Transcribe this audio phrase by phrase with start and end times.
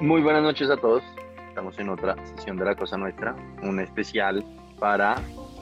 [0.00, 1.02] Muy buenas noches a todos.
[1.48, 4.44] Estamos en otra sesión de La Cosa Nuestra, un especial
[4.78, 5.16] para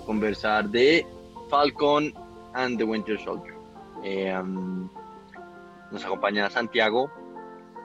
[0.04, 1.06] conversar de
[1.48, 2.12] Falcon
[2.54, 3.54] and the Winter Soldier.
[4.04, 4.88] Eh, um,
[5.90, 7.10] nos acompaña Santiago,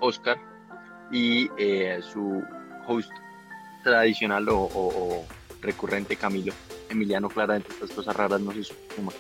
[0.02, 0.38] Oscar
[1.12, 2.44] y eh, su
[2.88, 3.12] host
[3.84, 5.26] tradicional o, o- o
[5.62, 6.54] recurrente Camilo.
[6.90, 9.16] Emiliano, claramente estas cosas raras no se suman.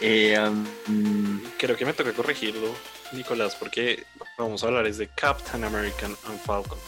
[0.00, 0.38] Eh,
[0.88, 2.68] um, Creo que me toca corregirlo,
[3.12, 4.04] Nicolás, porque
[4.38, 6.78] vamos a hablar es de Captain American and Falcon.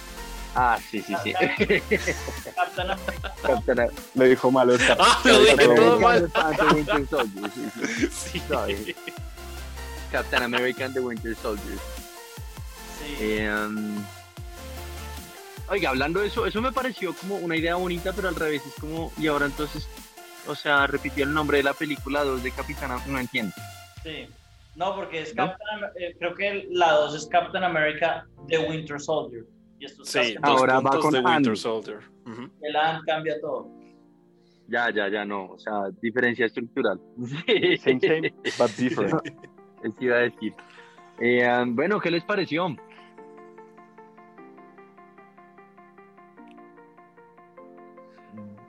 [0.55, 1.33] ah, sí, sí, sí.
[1.35, 3.35] Captain America.
[3.43, 4.97] Captain, Le dijo mal Oscar.
[5.01, 6.31] Ah, lo dije Captain todo America.
[6.35, 6.45] mal.
[6.45, 8.09] and the Winter Soldier, sí, sí.
[8.33, 8.43] Sí.
[8.49, 8.97] Sorry.
[10.11, 11.79] Captain America and the Winter Soldier.
[12.99, 13.17] Sí.
[13.21, 14.03] Eh, um,
[15.69, 18.75] oiga, hablando de eso, eso me pareció como una idea bonita, pero al revés es
[18.81, 19.87] como, y ahora entonces,
[20.47, 23.55] o sea, repitió el nombre de la película 2 de Capitán, Am- no entiendo.
[24.03, 24.29] Sí.
[24.79, 25.47] No, porque es ¿No?
[25.49, 29.45] Captain Am- eh, creo que la 2 es Captain America The Winter Soldier.
[29.81, 31.57] Y esto es Sí, Captain dos Ahora va puntos con de Winter.
[31.57, 31.99] Soldier.
[32.63, 33.69] El Ant cambia todo.
[34.69, 37.01] Ya, ya, ya, no, o sea, diferencia estructural.
[37.47, 39.21] Sí, Same, same, but different.
[39.83, 40.55] eso iba a decir.
[41.21, 42.69] Eh, um, bueno, ¿qué les pareció?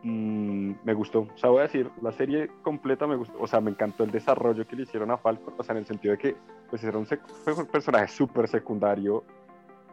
[0.04, 0.49] Mm,
[0.84, 1.22] me gustó.
[1.34, 3.38] O sea, voy a decir, la serie completa me gustó.
[3.40, 5.54] O sea, me encantó el desarrollo que le hicieron a Falcon.
[5.58, 6.36] O sea, en el sentido de que
[6.70, 7.08] pues era un,
[7.58, 9.24] un personaje súper secundario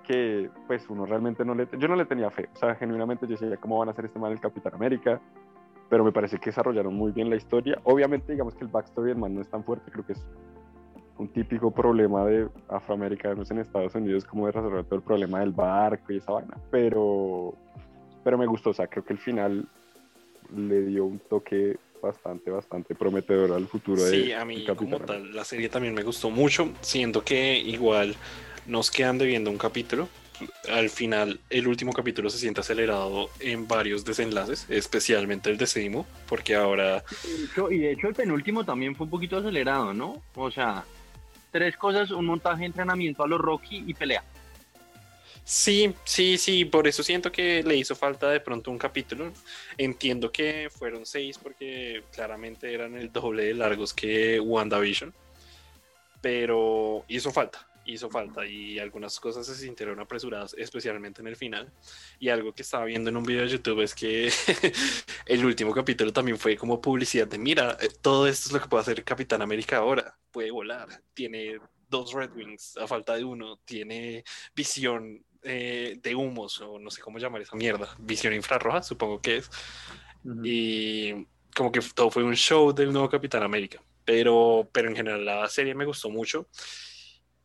[0.06, 1.68] que pues uno realmente no le...
[1.78, 2.48] Yo no le tenía fe.
[2.54, 5.20] O sea, genuinamente yo decía, ¿cómo van a hacer este man el Capitán América?
[5.88, 7.78] Pero me parece que desarrollaron muy bien la historia.
[7.84, 9.90] Obviamente, digamos que el backstory del man no es tan fuerte.
[9.90, 10.26] Creo que es
[11.18, 15.52] un típico problema de afroamericanos en Estados Unidos, como de resolver todo el problema del
[15.52, 16.56] barco y esa vaina.
[16.70, 17.54] Pero,
[18.22, 18.70] pero me gustó.
[18.70, 19.66] O sea, creo que el final
[20.54, 25.34] le dio un toque bastante, bastante prometedor al futuro de Sí, a mí como tal,
[25.34, 28.14] la serie también me gustó mucho, siendo que igual
[28.66, 30.08] nos quedan debiendo un capítulo.
[30.70, 36.54] Al final, el último capítulo se siente acelerado en varios desenlaces, especialmente el décimo, porque
[36.54, 40.22] ahora De hecho- y de hecho el penúltimo también fue un poquito acelerado, ¿no?
[40.34, 40.84] O sea,
[41.50, 44.22] tres cosas, un montaje, entrenamiento a los Rocky y pelea.
[45.48, 49.32] Sí, sí, sí, por eso siento que le hizo falta de pronto un capítulo.
[49.78, 55.14] Entiendo que fueron seis porque claramente eran el doble de largos que WandaVision,
[56.20, 61.72] pero hizo falta, hizo falta y algunas cosas se sintieron apresuradas, especialmente en el final.
[62.18, 64.28] Y algo que estaba viendo en un video de YouTube es que
[65.26, 68.68] el último capítulo también fue como publicidad de, mira, eh, todo esto es lo que
[68.68, 73.58] puede hacer Capitán América ahora, puede volar, tiene dos Red Wings a falta de uno,
[73.64, 74.24] tiene
[74.56, 79.36] visión eh, de humos, o no sé cómo llamar esa mierda, visión infrarroja, supongo que
[79.36, 79.50] es.
[80.42, 83.80] Y como que todo fue un show del nuevo Capitán América.
[84.04, 86.48] Pero, pero en general la serie me gustó mucho.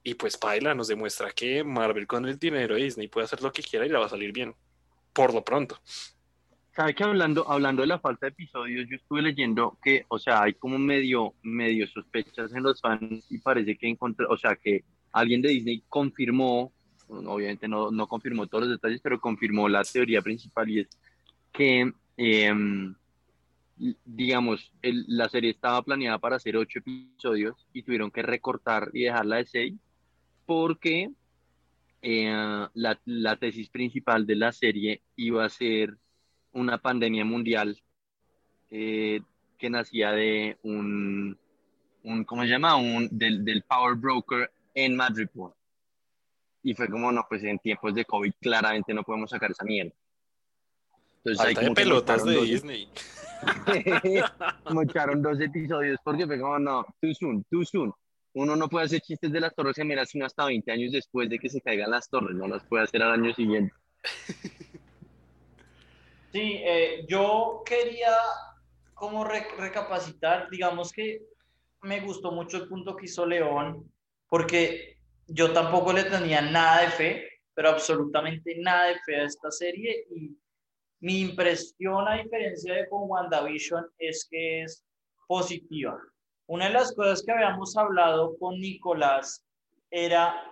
[0.04, 3.52] Y pues Paila nos demuestra que Marvel con el dinero de Disney puede hacer lo
[3.52, 4.56] que quiera y la va a salir bien.
[5.14, 5.80] Por lo pronto.
[6.76, 10.44] ¿Sabe que hablando, hablando de la falta de episodios, yo estuve leyendo que, o sea,
[10.44, 14.86] hay como medio, medio sospechas en los fans y parece que encontré, o sea, que
[15.12, 16.72] alguien de Disney confirmó,
[17.12, 20.88] obviamente no, no confirmó todos los detalles, pero confirmó la teoría principal y es
[21.52, 22.96] que, em,
[24.06, 29.38] digamos, la serie estaba planeada para hacer ocho episodios y tuvieron que recortar y dejarla
[29.38, 29.74] de seis
[30.46, 31.12] porque
[32.02, 35.98] eh, la, la tesis principal de la serie iba a ser
[36.54, 37.82] una pandemia mundial
[38.70, 39.22] eh,
[39.58, 41.38] que nacía de un,
[42.04, 42.76] un ¿cómo se llama?
[42.76, 45.54] Un, del, del Power Broker en Madripoor.
[46.64, 49.94] Y fue como, no, pues en tiempos de COVID claramente no podemos sacar esa mierda.
[51.24, 52.90] Entonces de como que pelotas de dos- Disney.
[54.72, 57.92] mocharon dos episodios porque fue como, no, too soon, too soon.
[58.34, 61.38] Uno no puede hacer chistes de las torres gemelas sino hasta 20 años después de
[61.40, 63.74] que se caigan las torres, no las puede hacer al año siguiente.
[66.32, 68.14] Sí, eh, yo quería
[68.94, 71.22] como re- recapacitar, digamos que
[71.82, 73.92] me gustó mucho el punto que hizo León,
[74.30, 74.98] porque
[75.28, 80.06] yo tampoco le tenía nada de fe, pero absolutamente nada de fe a esta serie
[80.16, 80.36] y
[81.00, 84.86] mi impresión a diferencia de con WandaVision es que es
[85.28, 86.00] positiva.
[86.48, 89.44] Una de las cosas que habíamos hablado con Nicolás
[89.90, 90.44] era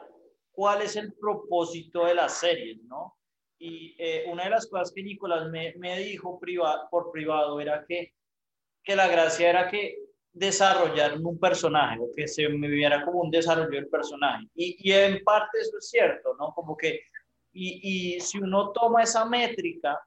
[0.52, 3.16] cuál es el propósito de las series, ¿no?
[3.60, 7.86] Y eh, una de las cosas que Nicolás me, me dijo priva, por privado era
[7.86, 8.14] que,
[8.84, 13.32] que la gracia era que desarrollar un personaje, o que se me viera como un
[13.32, 14.46] desarrollo del personaje.
[14.56, 16.54] Y, en parte eso es cierto, ¿no?
[16.54, 17.02] Como que,
[17.52, 20.00] y, y si uno toma esa métrica,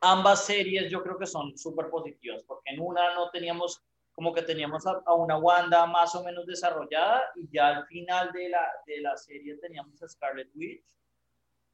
[0.00, 3.82] ambas series yo creo que son súper positivas, porque en una no teníamos
[4.18, 8.32] como que teníamos a, a, una Wanda más o menos desarrollada y ya al final
[8.32, 10.84] de la, de la serie teníamos a Scarlet Witch.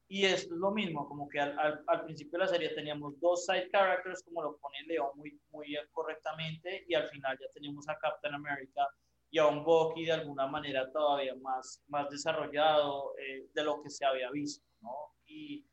[0.07, 3.45] Y es lo mismo, como que al, al, al, principio de la serie teníamos dos
[3.45, 7.97] side characters, como lo pone León muy, muy correctamente, y al final ya teníamos a
[7.97, 8.87] Captain America
[9.31, 13.89] y a un Bucky de alguna manera todavía más, más desarrollado eh, de lo que
[13.89, 15.15] se había visto, ¿no?
[15.25, 15.65] Y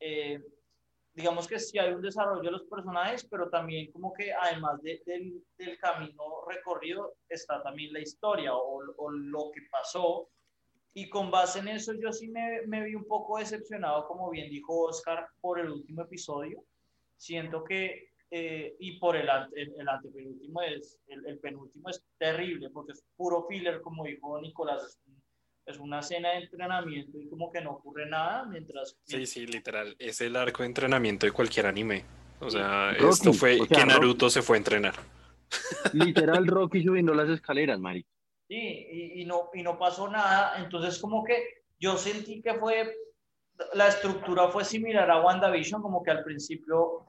[0.00, 0.42] eh,
[1.12, 5.00] digamos que sí hay un desarrollo de los personajes, pero también como que además de,
[5.06, 10.28] del, del, camino recorrido está también la historia o, o, lo que pasó.
[10.94, 14.48] Y con base en eso yo sí me, me, vi un poco decepcionado, como bien
[14.48, 16.64] dijo Oscar, por el último episodio.
[17.16, 22.70] Siento que, eh, y por el, el, el antepenúltimo, es, el, el, penúltimo es terrible,
[22.70, 25.00] porque es puro filler, como dijo Nicolás,
[25.66, 28.96] es una escena de entrenamiento y como que no ocurre nada mientras...
[29.04, 32.04] Sí, sí, literal, es el arco de entrenamiento de cualquier anime.
[32.40, 34.34] O sea, Rocky, esto fue o sea, que Naruto Rocky.
[34.34, 34.94] se fue a entrenar.
[35.92, 38.04] Literal, Rocky subiendo las escaleras, Mari.
[38.48, 38.56] Sí,
[38.90, 40.62] y, y, no, y no pasó nada.
[40.62, 42.94] Entonces, como que yo sentí que fue,
[43.74, 47.06] la estructura fue similar a WandaVision, como que al principio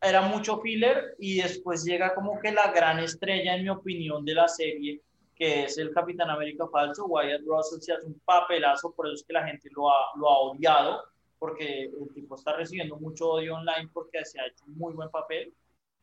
[0.00, 4.34] era mucho filler y después llega como que la gran estrella, en mi opinión, de
[4.34, 5.02] la serie,
[5.34, 9.24] que es el Capitán América falso, Wyatt Russell se hace un papelazo, por eso es
[9.24, 11.04] que la gente lo ha, lo ha odiado,
[11.38, 15.10] porque el tipo está recibiendo mucho odio online porque se ha hecho un muy buen
[15.10, 15.54] papel.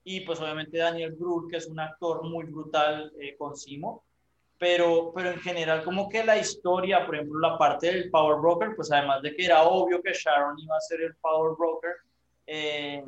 [0.03, 4.04] Y pues obviamente Daniel Brühl, que es un actor muy brutal eh, con Simo.
[4.65, 8.75] Pero, pero en general como que la historia, por ejemplo, la parte del Power Broker,
[8.75, 11.91] pues además de que era obvio que Sharon iba a ser el Power Broker,
[12.47, 13.05] eh,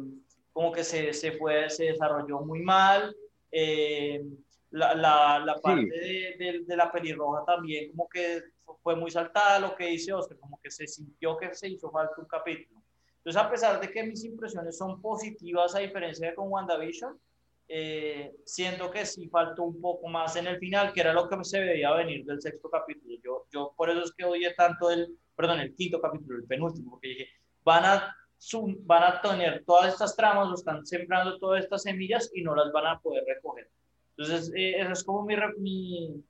[0.54, 3.15] como que se, se, fue, se desarrolló muy mal.
[3.51, 4.24] Eh,
[4.69, 5.89] la, la, la parte sí.
[5.89, 8.44] de, de, de, la pelirroja también como que
[8.83, 12.13] fue muy saltada lo que dice Oscar, como que se sintió que se hizo falta
[12.19, 12.83] un capítulo.
[13.18, 17.19] Entonces, a pesar de que mis impresiones son positivas a diferencia de con WandaVision,
[17.67, 21.43] eh, siento que sí faltó un poco más en el final, que era lo que
[21.43, 23.15] se veía venir del sexto capítulo.
[23.23, 26.91] Yo, yo por eso es que odié tanto el, perdón, el quinto capítulo, el penúltimo,
[26.91, 27.27] porque dije,
[27.63, 28.15] van a,
[28.85, 32.87] van a tener todas estas tramas, están sembrando todas estas semillas y no las van
[32.87, 33.69] a poder recoger.
[34.15, 36.23] Entonces, eh, eso es como mi, mi,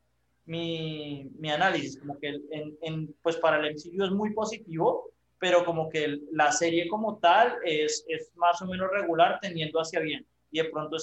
[0.46, 5.64] mi, mi análisis, como que en, en, pues para el MCU es muy positivo, pero
[5.64, 10.26] como que la serie como tal es, es, más o menos regular tendiendo hacia bien.
[10.58, 10.98] Y de pronto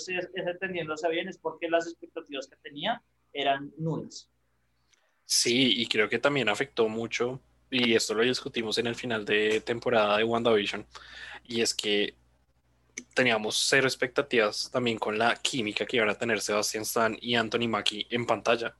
[0.58, 3.00] tendiendo hacia bien es porque las expectativas que tenía
[3.32, 4.28] eran nulas.
[5.24, 7.40] Sí, y creo que también afectó mucho,
[7.70, 10.84] y esto lo discutimos en el final de temporada de WandaVision,
[11.44, 12.16] y es que
[13.14, 17.68] teníamos cero expectativas también con la química que iban a tener Sebastián Stan y Anthony
[17.68, 18.76] Mackie en pantalla.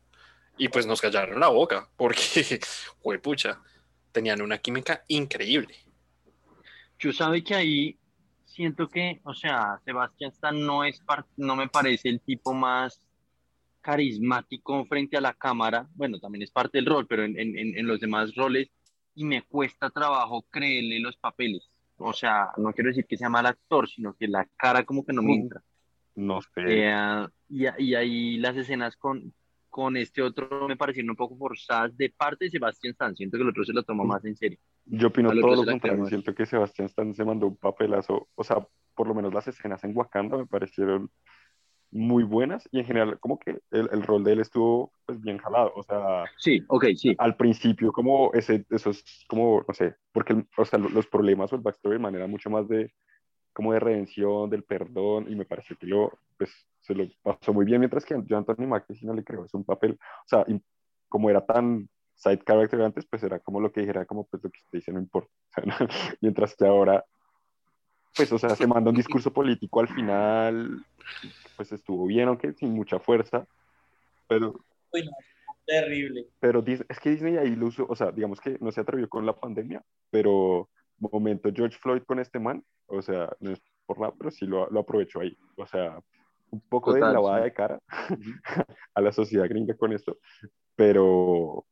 [0.59, 2.59] Y pues nos callaron la boca, porque,
[3.23, 3.62] pucha,
[4.11, 5.76] tenían una química increíble.
[6.99, 7.99] Yo sabe que ahí
[8.54, 11.02] siento que, o sea, Sebastián Stan no es
[11.36, 13.00] no me parece el tipo más
[13.80, 15.86] carismático frente a la cámara.
[15.94, 18.70] Bueno, también es parte del rol, pero en, en, en los demás roles,
[19.14, 23.46] y me cuesta trabajo creerle los papeles o sea, no quiero decir que sea mal
[23.46, 25.62] actor, sino que la cara como que no me entra.
[26.16, 26.62] No sé.
[26.66, 29.32] Eh, y, y, ahí las escenas con,
[29.70, 33.16] con este otro me parecieron un poco forzadas de parte de Sebastián Stan.
[33.16, 34.58] Siento que el otro se lo tomó más en serio.
[34.87, 36.07] Yo opino todo lo contrario.
[36.07, 38.29] Siento que Sebastián Stan se mandó un papelazo.
[38.35, 41.11] O sea, por lo menos las escenas en Wakanda me parecieron
[41.95, 45.38] muy buenas y en general como que el, el, rol de él estuvo pues bien
[45.38, 46.25] jalado, o sea...
[46.38, 47.14] Sí, ok, sí.
[47.19, 51.62] Al principio como ese, esos, como, no sé, porque o sea, los problemas o el
[51.62, 52.93] backstory de manera mucho más de
[53.53, 56.50] como de redención, del perdón, y me pareció que lo, pues,
[56.81, 59.45] se lo pasó muy bien, mientras que yo a Anthony Mackie sí no le creo,
[59.45, 60.45] es un papel, o sea,
[61.09, 64.50] como era tan side character antes, pues era como lo que dijera, como pues lo
[64.50, 65.33] que usted dice no importa,
[66.21, 67.04] mientras que ahora
[68.16, 70.85] pues, o sea, se manda un discurso político al final,
[71.56, 73.47] pues estuvo bien, aunque sin mucha fuerza,
[74.28, 74.54] pero...
[74.92, 75.11] Uy, no,
[75.66, 76.26] terrible.
[76.38, 79.26] Pero es que Disney ahí lo usó, o sea, digamos que no se atrevió con
[79.26, 80.68] la pandemia, pero
[80.99, 84.71] momento George Floyd con este man, o sea, no es por nada, pero sí lo,
[84.71, 85.99] lo aprovechó ahí, o sea,
[86.50, 87.44] un poco Total, de lavada sí.
[87.44, 87.80] de cara
[88.94, 90.18] a la sociedad gringa con esto,
[90.76, 91.66] pero,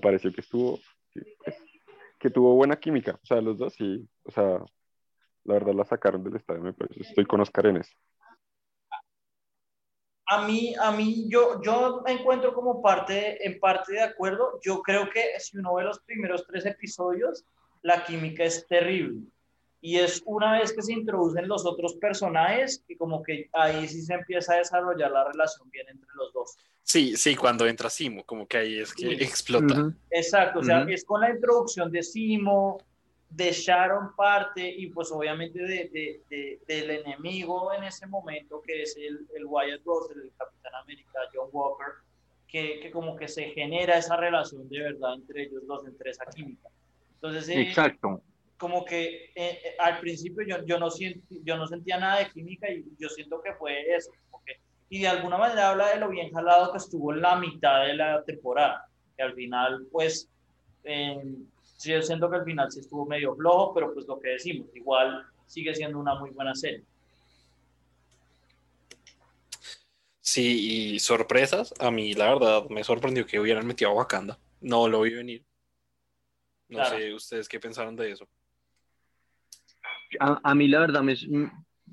[0.00, 0.78] pareció que estuvo,
[1.44, 1.56] pues,
[2.18, 4.64] que tuvo buena química, o sea, los dos sí, o sea,
[5.44, 7.02] la verdad la sacaron del estadio, me parece.
[7.02, 7.92] Estoy con Oscar en eso.
[10.26, 14.60] A mí, a mí, yo, yo me encuentro como parte, en parte de acuerdo.
[14.62, 17.44] Yo creo que si uno ve los primeros tres episodios,
[17.82, 19.22] la química es terrible.
[19.82, 24.02] Y es una vez que se introducen los otros personajes y como que ahí sí
[24.02, 26.56] se empieza a desarrollar la relación bien entre los dos.
[26.82, 29.24] Sí, sí, cuando entra Simo, como que ahí es que sí.
[29.24, 29.74] explota.
[29.74, 29.94] Uh -huh.
[30.10, 30.92] Exacto, o sea, uh -huh.
[30.94, 32.78] es con la introducción de Simo,
[33.30, 38.96] de Sharon parte y pues obviamente de, de, del enemigo en ese momento que es
[38.96, 41.94] el, el Wyatt Russell, el Capitán América, John Walker,
[42.48, 46.26] que, que, como que se genera esa relación de verdad entre ellos dos, entre esa
[46.26, 46.68] química.
[47.14, 48.20] Entonces, eh, Exacto.
[48.60, 52.30] Como que eh, eh, al principio yo, yo, no siento, yo no sentía nada de
[52.30, 54.10] química y yo siento que fue eso.
[54.44, 57.86] Que, y de alguna manera habla de lo bien jalado que estuvo en la mitad
[57.86, 58.86] de la temporada,
[59.16, 60.28] que al final pues...
[60.84, 61.22] Eh,
[61.62, 64.68] sí, yo siento que al final sí estuvo medio flojo, pero pues lo que decimos,
[64.74, 66.84] igual sigue siendo una muy buena serie.
[70.20, 74.38] Sí, y sorpresas, a mí la verdad me sorprendió que hubieran metido a Wakanda.
[74.60, 75.44] No lo vi venir.
[76.68, 76.98] No claro.
[76.98, 78.28] sé, ¿ustedes qué pensaron de eso?
[80.18, 81.14] A, a, mí la verdad me...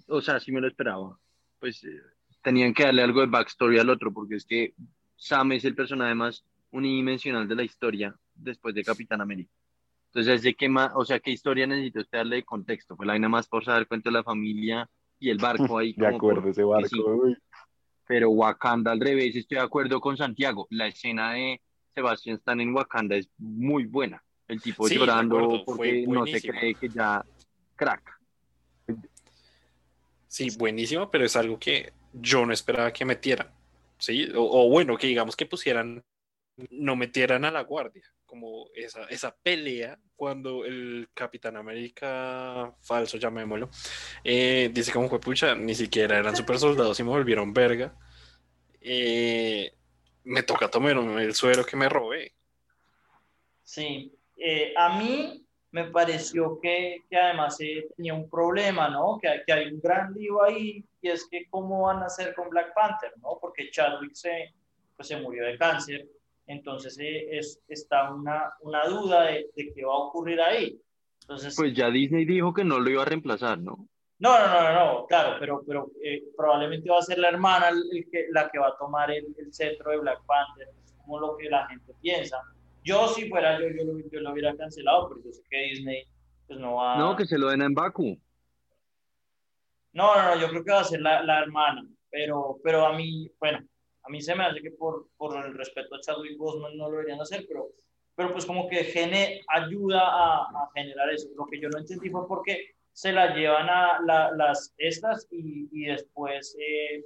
[0.08, 1.20] O sea, sí me lo esperaba.
[1.60, 2.02] Pues eh,
[2.42, 4.74] tenían que darle algo de backstory al otro, porque es que
[5.16, 9.52] Sam es el personaje más unidimensional de la historia después de Capitán América.
[10.14, 12.96] Entonces, ¿de qué más, o sea, qué historia necesita usted darle de contexto?
[12.96, 15.94] Fue la vaina más por saber cuento de la familia y el barco ahí.
[15.98, 16.88] De acuerdo, por, ese barco.
[16.90, 17.36] Sí.
[18.08, 20.66] Pero Wakanda al revés, estoy de acuerdo con Santiago.
[20.70, 21.60] La escena de
[21.94, 24.24] Sebastián Stan en Wakanda es muy buena.
[24.48, 27.26] El tipo Sí, llorando porque no se cree que ya
[27.78, 28.20] crack.
[30.28, 33.50] Sí, buenísimo, pero es algo que yo no esperaba que metieran.
[33.98, 36.04] Sí, o, o bueno, que digamos que pusieran,
[36.70, 43.70] no metieran a la guardia, como esa, esa pelea cuando el Capitán América falso, llamémoslo,
[44.24, 47.96] eh, dice como fue pucha, ni siquiera eran super soldados y me volvieron verga.
[48.82, 49.74] Eh,
[50.26, 52.34] me toca tomar el suero que me robé.
[53.64, 59.18] Sí, eh, a mí me pareció que, que además eh, tenía un problema, ¿no?
[59.22, 62.50] Que, que, hay un gran lío ahí y es que cómo van a hacer con
[62.50, 63.38] Black Panther, ¿no?
[63.40, 64.54] Porque Chadwick se,
[64.96, 66.08] pues, se murió de cáncer,
[66.48, 70.80] entonces eh, es, está una, una duda de, de, qué va a ocurrir ahí.
[71.22, 73.88] Entonces, Pues ya Disney dijo que no lo iba a reemplazar, ¿no?
[74.20, 77.70] no, no, no, no, no, claro, pero, pero eh, probablemente va a ser la hermana
[77.70, 80.70] el, el que, la que va a tomar el, el centro de Black Panther,
[81.02, 82.42] como lo que la gente piensa.
[82.88, 86.04] Yo si fuera yo, yo, lo, yo lo hubiera cancelado, porque yo sé que Disney
[86.48, 88.18] pues no va No, que se lo den en Baku.
[89.92, 92.94] No, no, no, yo creo que va a ser la, la, hermana, pero, pero a
[92.94, 93.60] mí, bueno,
[94.04, 96.98] a mí se me hace que por, por el respeto a Chadwick Boseman no lo
[96.98, 97.68] deberían hacer, pero,
[98.16, 101.28] pero pues como que gene, ayuda a, a, generar eso.
[101.36, 105.28] Lo que yo no entendí fue por qué se la llevan a la, las estas
[105.32, 107.04] y, y después eh,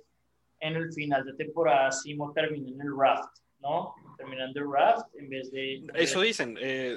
[0.60, 3.96] en el final de temporada Simo termina en el raft, ¿no?
[4.18, 5.86] Terminan el raft en vez de...
[5.96, 6.96] Eso dicen, eh,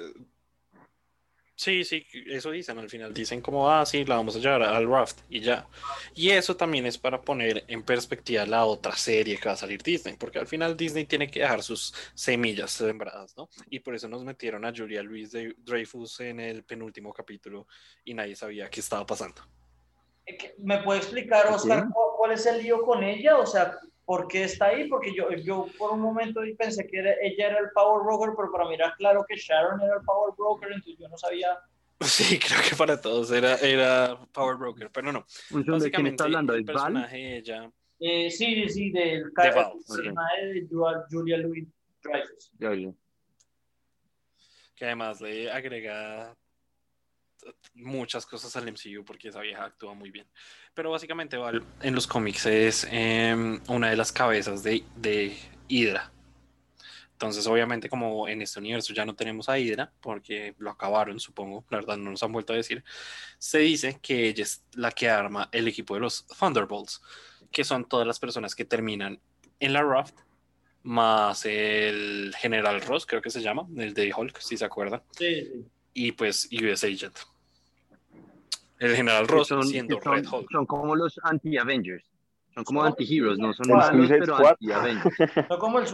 [1.57, 3.13] Sí, sí, eso dicen al final.
[3.13, 5.65] Dicen como, ah, sí, la vamos a llevar al raft y ya.
[6.13, 9.81] Y eso también es para poner en perspectiva la otra serie que va a salir
[9.81, 13.49] Disney, porque al final Disney tiene que dejar sus semillas sembradas, ¿no?
[13.69, 17.67] Y por eso nos metieron a Julia Louis Dreyfus en el penúltimo capítulo
[18.03, 19.41] y nadie sabía qué estaba pasando.
[20.57, 23.37] ¿Me puede explicar, Oscar, cuál es el lío con ella?
[23.37, 24.87] O sea, ¿por qué está ahí?
[24.87, 28.51] Porque yo, yo por un momento pensé que era, ella era el Power Broker, pero
[28.51, 31.59] para mí era claro que Sharon era el Power Broker, entonces yo no sabía.
[32.01, 35.25] Sí, creo que para todos era, era Power Broker, pero no.
[35.49, 36.53] ¿De quién está hablando?
[36.53, 37.71] el personaje de ella.
[37.99, 39.71] Eh, sí, sí, del de Val.
[39.87, 40.67] personaje de
[41.09, 41.65] Julia Louis
[42.03, 42.51] Dreyfus.
[42.59, 42.91] Ya, ya.
[44.75, 46.35] Que además le agrega
[47.73, 50.27] muchas cosas al MCU porque esa vieja actúa muy bien.
[50.73, 55.37] Pero básicamente Val en los cómics es eh, una de las cabezas de, de
[55.67, 56.11] Hydra.
[57.15, 61.65] Entonces, obviamente, como en este universo ya no tenemos a Hydra, porque lo acabaron, supongo,
[61.69, 62.83] la verdad no nos han vuelto a decir,
[63.37, 67.01] se dice que ella es la que arma el equipo de los Thunderbolts,
[67.51, 69.21] que son todas las personas que terminan
[69.61, 70.15] en la Raft,
[70.83, 75.01] más el General Ross, creo que se llama, el de Hulk, si se acuerdan.
[75.17, 75.65] Sí, sí.
[75.93, 77.17] Y pues US Agent.
[78.79, 80.47] El General Ross son, siendo son, Red Hulk.
[80.51, 82.03] Son como los anti-Avengers.
[82.53, 84.51] Son como Son- anti-heroes, no son Son malos, Suicide pero Squad.
[84.51, 85.15] anti-Avengers.
[85.49, 85.85] No como el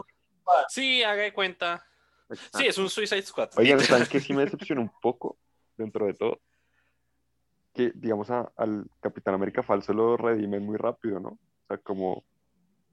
[0.69, 1.85] Sí, haga de cuenta.
[2.53, 3.49] Sí, es un Suicide Squad.
[3.57, 5.37] Oigan, ¿saben que sí me decepcionó un poco
[5.77, 6.39] dentro de todo?
[7.73, 11.29] Que, digamos, a- al Capitán América falso lo redimen muy rápido, ¿no?
[11.29, 12.23] O sea, como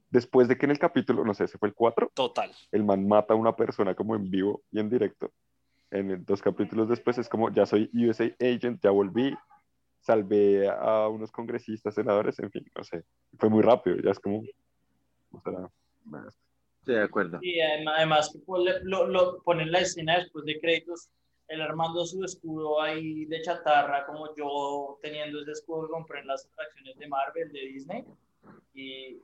[0.09, 2.51] después de que en el capítulo, no sé, se fue el 4, Total.
[2.71, 5.31] el man mata a una persona como en vivo y en directo.
[5.91, 9.35] En dos capítulos después es como, ya soy USA Agent, ya volví,
[9.99, 13.03] salvé a unos congresistas, senadores, en fin, no sé.
[13.37, 14.41] Fue muy rápido, ya es como...
[15.31, 15.69] o sea,
[16.79, 17.39] Estoy de acuerdo.
[17.41, 21.09] Y además, además que pues, lo, lo ponen la escena después de créditos,
[21.47, 26.27] él armando su escudo ahí de chatarra, como yo teniendo ese escudo que compré en
[26.27, 28.05] las atracciones de Marvel, de Disney.
[28.73, 29.21] Y, y-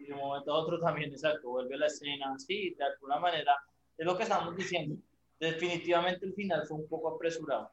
[0.00, 3.52] y de un momento a otro también, exacto, vuelve la escena, sí, de alguna manera,
[3.96, 4.96] es lo que estamos diciendo.
[5.38, 7.70] Definitivamente el final fue un poco apresurado.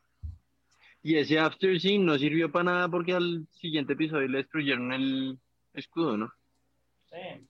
[1.07, 5.39] Y ese after scene no sirvió para nada porque al siguiente episodio le destruyeron el
[5.73, 6.33] escudo, ¿no?
[7.09, 7.47] Sí.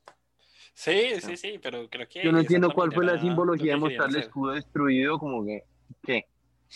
[0.76, 2.24] Sí, sí, sí, pero creo que.
[2.24, 5.64] Yo no entiendo cuál fue la simbología de mostrar el escudo destruido, como que,
[6.04, 6.28] ¿qué?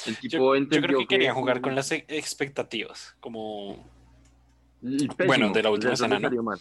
[0.08, 3.76] El tipo Yo, yo creo que querían jugar con las expectativas, como
[4.82, 6.60] pésimo, Bueno, de la última mal.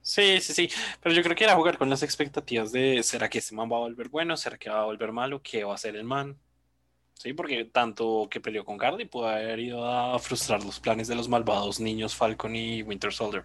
[0.00, 0.70] Sí, sí, sí.
[1.02, 3.78] Pero yo creo que era jugar con las expectativas de ¿será que este man va
[3.78, 4.36] a volver bueno?
[4.36, 5.42] ¿Será que va a volver malo?
[5.42, 6.38] ¿Qué va a hacer el man?
[7.14, 11.14] Sí, porque tanto que peleó con Cardi pudo haber ido a frustrar los planes de
[11.14, 13.44] los malvados niños Falcon y Winter Soldier.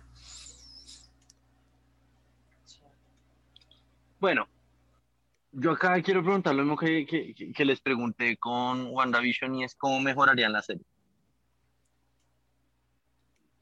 [4.19, 4.47] Bueno,
[5.51, 9.63] yo acá quiero preguntar lo mismo que, que- que- que les pregunté con WandaVision y
[9.63, 10.83] es cómo mejorarían la serie.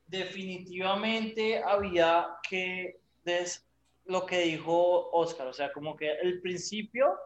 [0.08, 3.66] definitivamente había que, des-
[4.06, 7.18] lo que dijo Oscar, o sea, como que el principio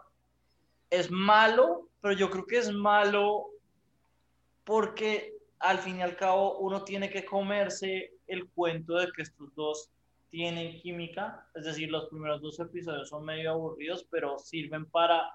[0.89, 3.47] es malo, pero yo creo que es malo
[4.63, 9.53] porque al fin y al cabo uno tiene que comerse el cuento de que estos
[9.55, 9.89] dos
[10.29, 15.31] tienen química, es decir, los primeros dos episodios son medio aburridos, pero sirven para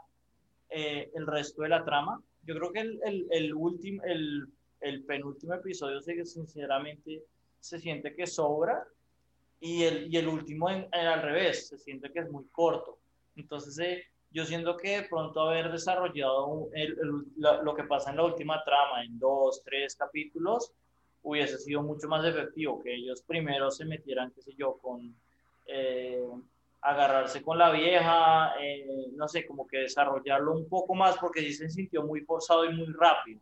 [0.71, 2.23] eh, el resto de la trama.
[2.45, 4.47] Yo creo que el, el, el último, el,
[4.81, 7.25] el penúltimo episodio, sinceramente,
[7.59, 8.87] se siente que sobra
[9.59, 12.99] y el, y último en, en al revés, se siente que es muy corto.
[13.35, 14.05] Entonces, eh,
[14.35, 18.25] yo siento que de pronto haber desarrollado el, el- la- lo que pasa en la
[18.25, 20.73] última trama en dos, tres capítulos
[21.23, 25.15] hubiese sido mucho más efectivo, que ellos primero se metieran, qué sé yo, con
[25.67, 26.21] eh,
[26.83, 31.55] agarrarse con la vieja, eh, no sé, como que desarrollarlo un poco más, porque sí
[31.55, 33.41] se sintió muy forzado y muy rápido.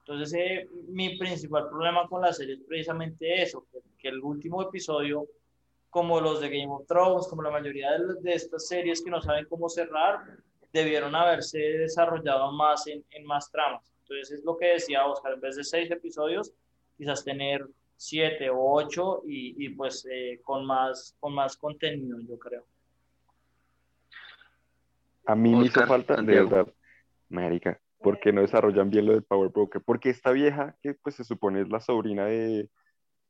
[0.00, 4.60] Entonces, eh, mi principal problema con la serie es precisamente eso, que, que el último
[4.62, 5.26] episodio,
[5.94, 9.22] como los de Game of Thrones, como la mayoría de, de estas series que no
[9.22, 10.24] saben cómo cerrar,
[10.72, 13.94] debieron haberse desarrollado más en, en más tramas.
[14.00, 16.52] Entonces, es lo que decía Oscar, en vez de seis episodios,
[16.96, 17.64] quizás tener
[17.96, 22.66] siete o ocho y, y pues eh, con, más, con más contenido, yo creo.
[25.26, 26.66] A mí me hizo falta, de verdad,
[27.28, 31.22] marica, porque no desarrollan bien lo del Power Broker, porque esta vieja, que pues se
[31.22, 32.68] supone es la sobrina de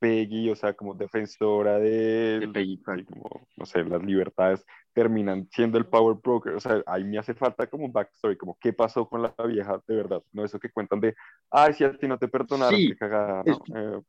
[0.04, 3.06] Peggy, o sea, como defensora de, De Peggy sí, Carter.
[3.06, 7.32] como, no sé, las libertades, terminan siendo el Power Broker, o sea, ahí me hace
[7.32, 10.70] falta como un backstory, como qué pasó con la vieja de verdad, no eso que
[10.70, 11.14] cuentan de,
[11.50, 13.62] ay, si a ti no te perdonaron, Sí, qué cagada, ¿no?
[13.74, 14.00] Eh,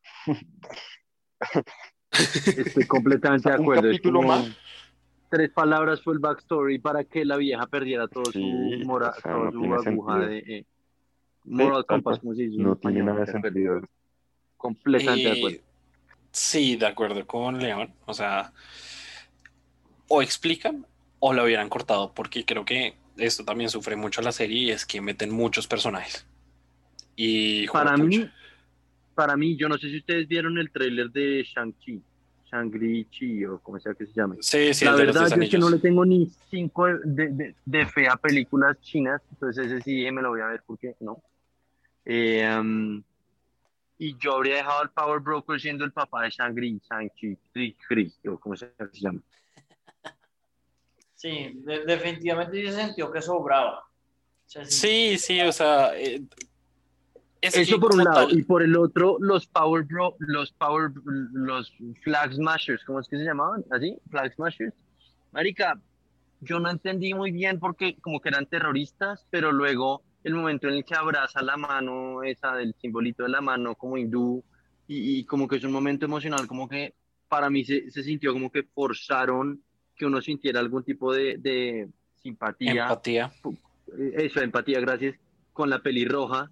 [2.58, 3.84] Estoy completamente de Un acuerdo.
[3.84, 4.58] Capítulo como más.
[5.29, 8.39] tres palabras fue el backstory para que la vieja perdiera todo Sí,
[8.79, 10.29] su mora, o sea, toda no su aguja sentido.
[10.29, 10.65] de eh,
[11.45, 13.81] moral compass, en no tiene nada de sentido.
[14.58, 15.58] Completamente de Y- acuerdo.
[16.36, 17.93] Sí, de acuerdo con León.
[18.06, 18.52] O sea,
[20.08, 20.86] o explican
[21.19, 24.86] o la hubieran cortado, porque creo que esto también sufre mucho la serie y es
[24.86, 26.28] que meten muchos personajes.
[27.15, 28.30] Y Para mí,
[29.15, 32.02] para mí, yo no sé si ustedes vieron el tráiler de Shang-Chi,
[32.52, 34.36] Shangri-Chi o como sea que se llame.
[34.41, 37.86] sí, sí, la verdad yo es que no le tengo ni cinco de, de, de
[37.86, 41.24] fe a películas chinas, entonces ese sí me lo voy a ver porque no.
[42.04, 43.02] Eh, um,
[43.97, 47.38] y yo habría dejado al Power Broker siendo el papá de Shangri, Shang-Chi,
[48.27, 49.21] o como se llama.
[51.15, 53.84] Sí, de- definitivamente sí se sintió que sobraba.
[54.45, 56.21] Se sintió- Sí, sí, o sea, eh,
[57.41, 60.91] es Eso por un lado, tal- y por el otro, los Power Bro, los Power,
[61.05, 61.71] los
[62.03, 63.63] Flag Smashers, ¿cómo es que se llamaban?
[63.71, 63.97] ¿Así?
[64.10, 64.73] Flag Smashers.
[65.31, 65.79] Marica,
[66.41, 70.74] yo no entendí muy bien porque como que eran terroristas, pero luego el momento en
[70.74, 74.44] el que abraza la mano, esa del simbolito de la mano como hindú,
[74.88, 76.94] y, y como que es un momento emocional, como que
[77.28, 79.62] para mí se, se sintió como que forzaron
[79.96, 81.88] que uno sintiera algún tipo de, de
[82.22, 83.32] simpatía empatía.
[84.18, 85.16] eso, empatía, gracias,
[85.54, 86.52] con la pelirroja.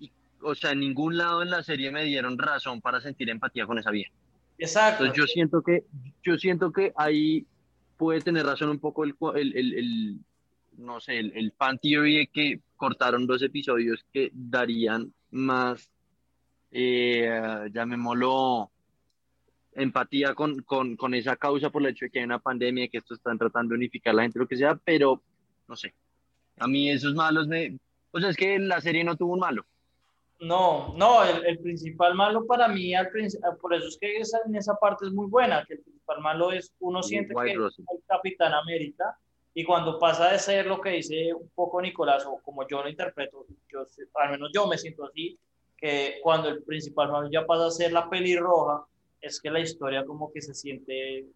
[0.00, 3.66] Y, o sea, en ningún lado en la serie me dieron razón para sentir empatía
[3.66, 4.12] con esa vieja.
[4.56, 5.04] Exacto.
[5.04, 5.84] Entonces yo siento que,
[6.22, 7.44] yo siento que ahí
[7.96, 10.18] puede tener razón un poco el, el, el- el,
[10.78, 15.90] no sé, el, el fan theory de que cortaron dos episodios que darían más,
[16.70, 18.70] eh, llamémoslo,
[19.72, 22.98] empatía con, con, con esa causa por el hecho de que hay una pandemia, que
[22.98, 25.20] esto están tratando de unificar a la gente, lo que sea, pero
[25.66, 25.94] no sé.
[26.58, 27.78] A mí esos malos me...
[28.12, 29.66] O sea, es que la serie no tuvo un malo.
[30.40, 34.38] No, no, el, el principal malo para mí, al princi- por eso es que esa,
[34.46, 37.58] en esa parte es muy buena, que el principal malo es, uno siente White que
[37.58, 37.82] Rose.
[37.82, 39.16] es el Capitán América,
[39.54, 42.88] y cuando pasa de ser lo que dice un poco Nicolás, o como yo lo
[42.88, 45.38] interpreto, yo, al menos yo me siento así,
[45.76, 48.84] que cuando el principal malo ya pasa a ser la pelirroja,
[49.20, 51.26] es que la historia como que se siente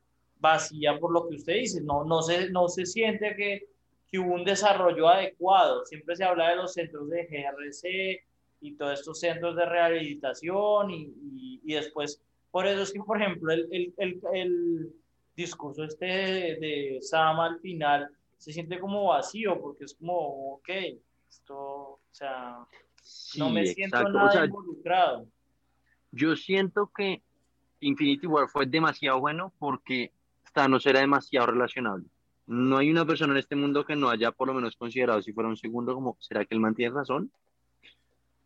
[0.40, 3.66] vacía por lo que usted dice, no, no, se, no se siente que,
[4.11, 8.24] que hubo un desarrollo adecuado, siempre se habla de los centros de GRC,
[8.61, 13.20] y todos estos centros de rehabilitación y, y, y después, por eso es que, por
[13.20, 14.92] ejemplo, el, el, el, el
[15.38, 20.68] discurso este de, de, Sam al final se siente como vacío porque es como, ok,
[21.29, 22.59] esto, o sea,
[23.01, 24.18] Sí, no me siento exacto.
[24.18, 25.27] nada O sea, involucrado.
[26.11, 27.22] yo siento que
[27.81, 30.12] Infinity War fue demasiado bueno porque
[30.53, 32.05] Thanos era demasiado relacionable.
[32.46, 35.33] No hay una persona en este mundo que no haya por lo menos considerado si
[35.33, 37.31] fuera un segundo como, ¿será que él mantiene razón?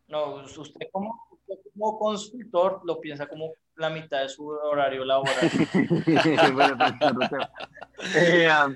[0.07, 1.32] No, usted como,
[1.73, 5.49] como consultor lo piensa como la mitad de su horario laboral.
[6.53, 8.15] Bueno, pues.
[8.15, 8.75] Eh, um,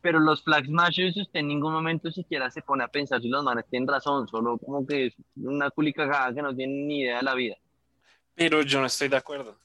[0.00, 3.44] pero los Flag Smashers, usted en ningún momento siquiera se pone a pensar si los
[3.44, 7.22] manes tienen razón, solo como que es una culicagada que no tienen ni idea de
[7.22, 7.56] la vida.
[8.34, 9.58] Pero yo no estoy de acuerdo.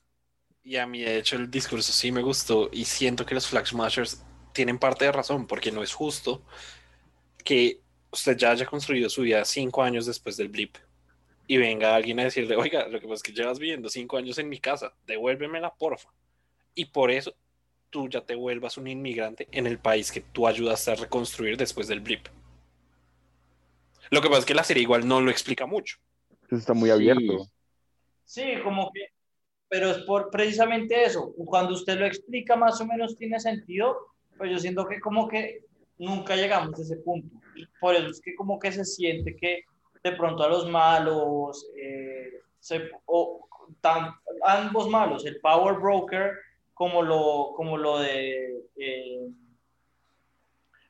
[0.63, 3.67] Y a mí, de hecho, el discurso sí me gustó y siento que los Flag
[3.67, 6.43] Smashers tienen parte de razón, porque no es justo
[7.43, 10.77] que usted ya haya construido su vida cinco años después del blip
[11.47, 14.37] y venga alguien a decirle, oiga, lo que pasa es que llevas viviendo cinco años
[14.39, 16.09] en mi casa, devuélvemela, porfa.
[16.73, 17.35] Y por eso
[17.89, 21.87] tú ya te vuelvas un inmigrante en el país que tú ayudaste a reconstruir después
[21.87, 22.27] del blip.
[24.11, 25.97] Lo que pasa es que la serie igual no lo explica mucho.
[26.47, 26.93] Eso está muy Sí.
[26.93, 27.47] abierto.
[28.23, 29.07] Sí, como que,
[29.69, 31.33] pero es por precisamente eso.
[31.45, 33.95] Cuando usted lo explica más o menos tiene sentido,
[34.37, 35.63] pero yo siento que como que
[35.97, 37.35] nunca llegamos a ese punto.
[37.55, 39.63] Y por eso es que como que se siente que
[40.05, 42.29] de pronto a los malos, eh,
[44.43, 46.33] ambos malos, el Power Broker
[46.75, 48.65] como lo, como lo de...
[48.75, 49.27] eh,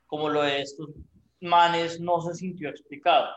[0.05, 0.89] como lo de estos
[1.39, 3.27] manes no se sintió explicado.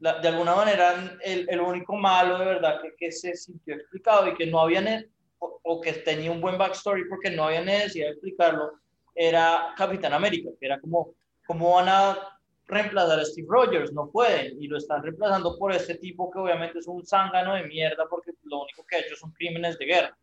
[0.00, 4.34] De alguna manera, el, el único malo de verdad que, que se sintió explicado y
[4.34, 8.06] que no había, ne- o, o que tenía un buen backstory porque no había necesidad
[8.06, 8.72] de explicarlo,
[9.14, 11.14] era Capitán América, que era como,
[11.46, 12.37] ¿cómo van a
[12.68, 13.92] reemplazar a Steve Rogers?
[13.92, 17.64] No pueden, y lo están reemplazando por este tipo que obviamente es un zángano de
[17.64, 20.18] mierda porque lo único que ha hecho son crímenes de guerra.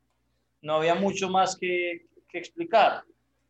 [0.62, 3.04] No había mucho más que, que explicar,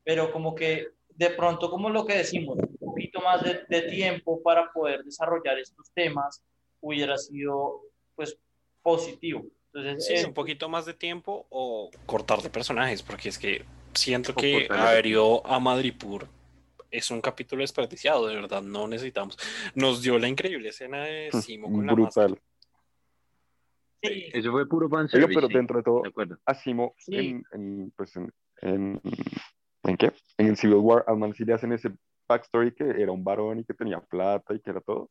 [0.04, 4.42] pero como que de pronto, como lo que decimos, un poquito más de, de tiempo
[4.42, 6.44] para poder desarrollar estos temas
[6.82, 7.82] hubiera sido,
[8.16, 8.38] pues,
[8.82, 9.46] positivo.
[9.74, 13.66] Entonces, Sí, eh, un poquito más de tiempo o cortar de personajes, porque es que
[13.94, 16.28] siento que abrió a Madripoor
[16.98, 19.38] es un capítulo desperdiciado, de verdad, no necesitamos.
[19.76, 22.28] Nos dio la increíble escena de Simo con la máscara.
[22.28, 22.42] Brutal.
[24.02, 25.34] sí, Eso fue puro fanservice.
[25.34, 26.36] pero sí, dentro de todo, de.
[26.46, 27.16] Asimo, Sí.
[27.16, 28.32] en, en, pues en,
[28.62, 29.02] en,
[29.84, 30.14] ¿en qué?
[30.38, 31.92] En el Civil War, al man sí le hacen ese
[32.28, 35.10] backstory que era un varón y que tenía plata y que era todo.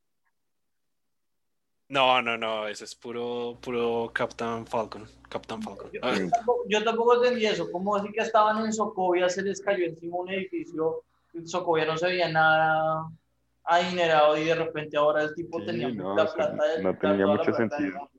[1.89, 5.07] No, no, no, ese es puro, puro Captain Falcon.
[5.29, 5.91] Captain Falcon.
[5.93, 7.71] Yo, yo tampoco, yo tampoco entendí eso.
[7.71, 11.05] ¿Cómo así que estaban en Socovia, se les cayó encima un edificio?
[11.45, 13.09] Socovia no se veía nada
[13.65, 16.83] adinerado y de repente ahora el tipo Sí, tenía no, la o sea, plata de-
[16.83, 18.11] no tenía mucho plata sentido.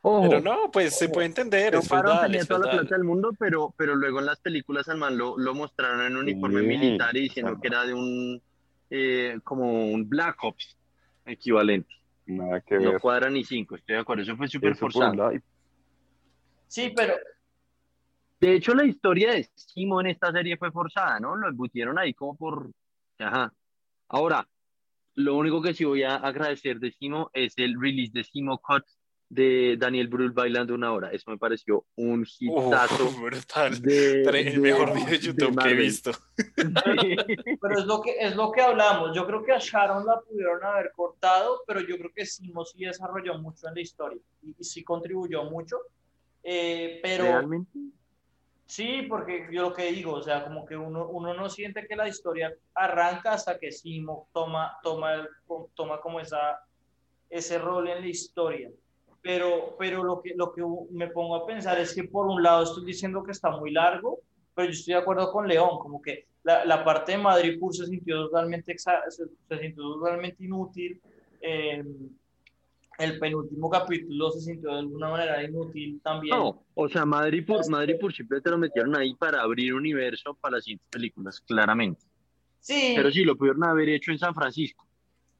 [0.00, 2.94] Ojo, Pero no, pues se puede entender, Pero es feudal, tenía es toda la plata
[2.94, 6.22] del mundo, pero, pero luego en las películas al man lo, lo mostraron en un
[6.22, 8.40] uniforme Sí, militar y diciendo que era de un,
[8.90, 10.78] eh, como un Black Ops
[11.26, 11.92] equivalente.
[12.26, 13.00] Nada que No ver.
[13.00, 15.32] cuadra ni cinco, estoy de acuerdo, eso fue súper forzado.
[16.68, 17.14] Sí, pero
[18.40, 21.34] De hecho, la historia de Simo en esta serie fue forzada, ¿no?
[21.36, 22.70] Lo embutieron ahí como por...
[23.18, 23.52] Ajá.
[24.08, 24.48] Ahora,
[25.14, 28.84] lo único que sí voy a agradecer de Simo es el release de Simo Cut
[29.30, 31.10] de Daniel Brühl bailando una hora.
[31.10, 33.82] Eso me pareció un hitazo brutal.
[33.82, 36.12] de, El de- mejor video de de YouTube que he visto.
[36.56, 39.14] Pero es lo que es lo que hablamos.
[39.14, 42.84] Yo creo que a Sharon la pudieron haber cortado, pero yo creo que Simo sí
[42.84, 45.76] desarrolló mucho en la historia y, y sí contribuyó mucho.
[46.42, 47.78] Eh, pero ¿Realmente?
[48.68, 51.96] Sí, porque yo lo que digo, o sea, como que uno, uno no siente que
[51.96, 55.28] la historia arranca hasta que Simo toma, toma, el-
[55.74, 56.60] toma como esa,
[57.30, 58.70] ese rol en la historia.
[59.22, 62.64] Pero, pero lo, que, lo que me pongo a pensar es que por un lado
[62.64, 64.20] estoy diciendo que está muy largo,
[64.54, 67.86] pero yo estoy de acuerdo con León, como que la, la parte de Madrid se
[67.86, 71.02] sintió totalmente, se, se sintió totalmente inútil.
[71.42, 71.84] eh,
[72.98, 76.36] el penúltimo capítulo se sintió de alguna manera inútil también.
[76.36, 80.34] No, o sea, Madrid por, Madrid por siempre te lo metieron ahí para abrir universo
[80.34, 82.04] para las siguientes películas, claramente.
[82.58, 84.84] sí, Pero sí, lo pudieron haber hecho en San Francisco.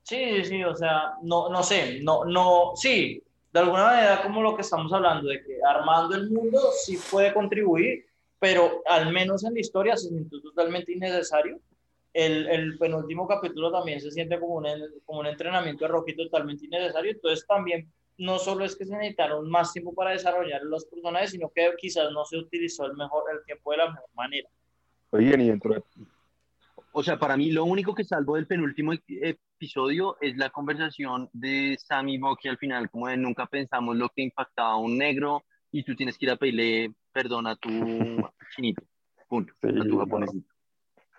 [0.02, 4.54] Sí, sí, o sea, no, no sé, no, no, sí, de alguna manera como lo
[4.54, 8.06] que estamos hablando, de que armando el mundo sí puede contribuir,
[8.38, 11.60] pero al menos en la historia se sintió totalmente innecesario.
[12.12, 14.66] El, el penúltimo capítulo también se siente como un,
[15.04, 19.48] como un entrenamiento de Rocky totalmente innecesario, entonces también no solo es que se necesitaron
[19.48, 23.44] más tiempo para desarrollar los personajes, sino que quizás no se utilizó el, mejor, el
[23.44, 24.48] tiempo de la mejor manera.
[25.10, 25.82] Oigan, y dentro de
[26.92, 29.00] O sea, para mí lo único que salvo del penúltimo eh,
[29.54, 34.22] episodio es la conversación de Sammy Bucky al final, como de nunca pensamos lo que
[34.22, 37.68] impactaba a un negro y tú tienes que ir a pedirle perdón a tu
[38.56, 38.82] chinito,
[39.28, 39.98] punto, Sí, a tu no.
[39.98, 40.57] japonesito.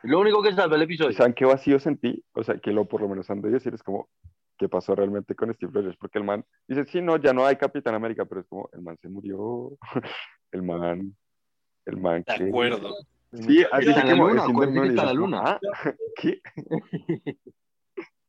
[0.04, 1.14] Lo único que salva el episodio.
[1.14, 2.24] ¿Saben qué vacío sentí?
[2.34, 4.10] O sea, que lo por lo menos han de decir es como,
[4.58, 5.98] ¿qué pasó realmente con Steve Rogers?
[5.98, 8.82] Porque el man dice, sí, no, ya no hay Capitán América, pero es como, el
[8.82, 9.78] man se murió,
[10.52, 11.16] el man,
[11.86, 12.44] el man De que...
[12.46, 12.96] acuerdo.
[13.32, 15.42] Sí, así Está en la luna, que está la luna.
[15.46, 15.60] "Ah,
[16.16, 16.42] ¿Qué?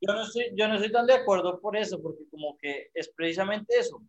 [0.02, 3.10] Yo no, estoy, yo no estoy tan de acuerdo por eso, porque como que es
[3.14, 4.02] precisamente eso.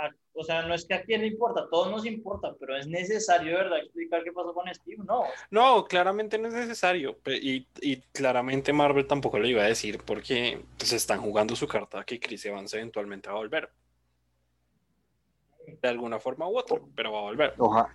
[0.00, 2.76] A- o sea, no es que a quién le importa, a todos nos importa, pero
[2.76, 5.02] es necesario, de ¿verdad?, explicar qué pasó con Steve.
[5.04, 7.18] No, No, claramente no es necesario.
[7.26, 12.04] Y, y claramente Marvel tampoco lo iba a decir porque se están jugando su carta
[12.04, 13.70] que Chris Evans eventualmente va a volver.
[15.82, 17.54] De alguna forma u otra, pero va a volver.
[17.58, 17.94] Oja-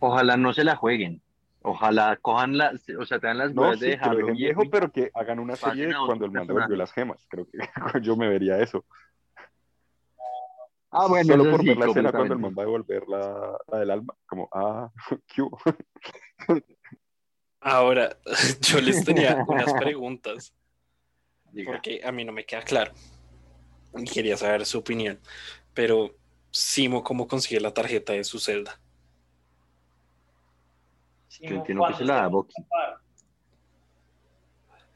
[0.00, 1.22] ojalá no se la jueguen.
[1.62, 4.62] Ojalá cojan la, o sea, tengan las No, sí, de que lo dejarlo dejen viejo,
[4.70, 6.46] pero que hagan una serie de cuando el man personaje.
[6.48, 7.26] devolvió las gemas.
[7.30, 7.58] Creo que
[8.02, 8.84] yo me vería eso.
[10.96, 13.58] Ah, bueno, Solo por sí, ver la escena cuando el man va a devolver la,
[13.66, 14.14] la del alma.
[14.26, 14.88] Como, ah,
[15.26, 15.58] ¿qué hubo?
[17.60, 18.16] Ahora,
[18.60, 20.54] yo les tenía unas preguntas
[21.50, 21.72] Diga.
[21.72, 22.92] porque a mí no me queda claro.
[23.96, 25.18] Y quería saber su opinión.
[25.72, 26.14] Pero,
[26.52, 28.80] Simo, ¿cómo consigue la tarjeta de su celda?
[31.26, 32.93] Sí, Yo entiendo que ¿cuándo se la da escapar?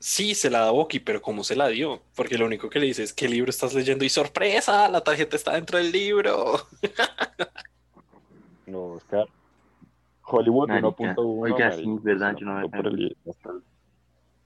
[0.01, 2.01] Sí, se la da Bucky, pero ¿cómo se la dio?
[2.15, 4.05] Porque lo único que le dice es, ¿qué libro estás leyendo?
[4.05, 6.67] Y sorpresa, la tarjeta está dentro del libro.
[8.67, 9.27] No, Oscar.
[10.25, 11.15] Hollywood Marica, 1.1.
[11.17, 13.17] oiga, sí, verdad, yo no el-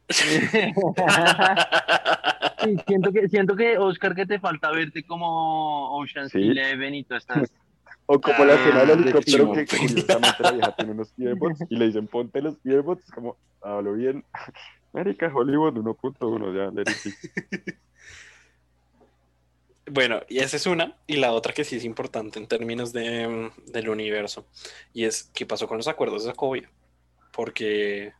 [2.62, 6.38] Sí, siento que, siento que, Oscar, que te falta verte como Ocean's Sí.
[6.38, 7.52] Eleven y todas estas.
[8.14, 11.76] O como la escena del Ah, helicóptero que curiosamente la vieja tiene unos earbuds y
[11.76, 14.22] le dicen ponte los earbuds, como hablo bien.
[14.92, 17.72] América Hollywood 1.1, ya.
[19.90, 20.98] Bueno, y esa es una.
[21.06, 24.46] Y la otra que sí es importante en términos de, mm, del universo.
[24.92, 26.70] Y es qué pasó con los acuerdos de Sokovia.
[27.32, 28.12] Porque,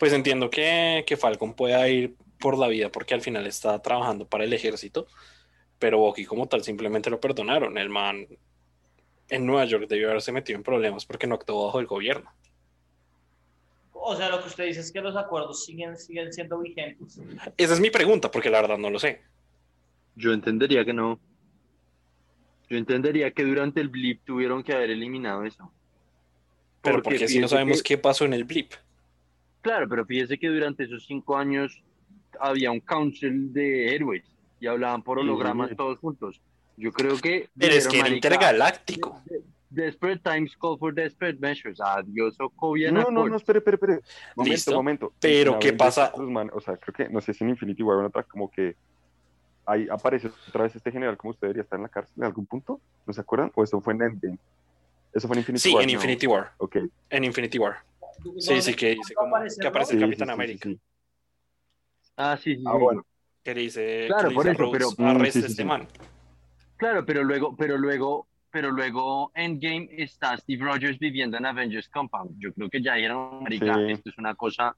[0.00, 4.26] pues entiendo que, que Falcon pueda ir por la vida porque al final está trabajando
[4.26, 5.06] para el ejército.
[5.78, 7.78] Pero Bucky como tal simplemente lo perdonaron.
[7.78, 8.26] El man
[9.30, 12.30] en Nueva York debió haberse metido en problemas porque no actuó bajo el gobierno.
[13.92, 17.20] O sea, lo que usted dice es que los acuerdos siguen, siguen siendo vigentes.
[17.56, 19.20] Esa es mi pregunta porque la verdad no lo sé.
[20.16, 21.20] Yo entendería que no.
[22.68, 25.70] Yo entendería que durante el blip tuvieron que haber eliminado eso.
[26.82, 28.72] Pero Porque porque si no sabemos que- qué pasó en el blip.
[29.60, 31.82] Claro, pero fíjese que durante esos cinco años
[32.40, 34.24] había un council de héroes
[34.60, 36.40] y hablaban por hologramas todos juntos.
[36.80, 37.50] Yo creo que.
[37.58, 39.22] Pero es que era "Marica, intergaláctico.
[39.68, 41.78] Desperate times call for desperate measures.
[41.80, 44.00] Adiós, Sokovia No, no, no, espere, espere, espere.
[44.34, 44.72] Momento, Listo.
[44.72, 45.12] momento.
[45.20, 46.12] Pero, En ¿qué pasa?
[46.16, 48.50] man- o sea, creo que, no sé si en Infinity War o en otra, como
[48.50, 48.74] que
[49.66, 52.46] ahí aparece otra vez este general, como usted debería estar en la cárcel en algún
[52.46, 52.80] punto.
[53.06, 53.52] ¿No se acuerdan?
[53.54, 54.38] ¿O eso fue en Endgame?
[55.12, 55.82] Eso fue en Infinity Sí, War.
[55.82, 55.92] en ¿no?
[55.92, 56.52] Infinity War.
[56.58, 56.76] Ok.
[57.10, 57.76] En Infinity War.
[58.38, 60.34] Sí, ¿Dónde- sí, que dice como aparece que aparece Sí, el sí, Capitán sí, sí,
[60.34, 60.68] América.
[60.68, 60.80] sí.
[62.16, 62.64] Ah, sí, sí.
[62.66, 62.78] Ah, sí.
[62.80, 63.06] bueno.
[63.44, 65.68] Que dice, Claro, que por eso, pero- Rose, Mm, arresta sí, sí, este sí.
[65.68, 65.86] man.
[66.80, 72.36] Claro, pero luego, pero luego, pero luego Endgame está Steve Rogers viviendo en Avengers Compound.
[72.40, 73.92] Yo creo que ya dijeron, marica, Sí.
[73.92, 74.74] esto es una cosa,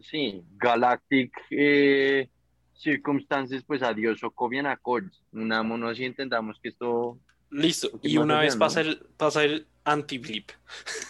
[0.00, 2.28] sí, Galactic eh,
[2.74, 5.22] Circumstances, pues adiós, Sokovian Accords.
[5.32, 7.18] Unámonos y entendamos que esto,
[7.50, 8.00] Listo.
[8.00, 8.58] ¿Qué Y una allá, vez no?
[8.58, 10.50] pasa el, pasa el anti-blip.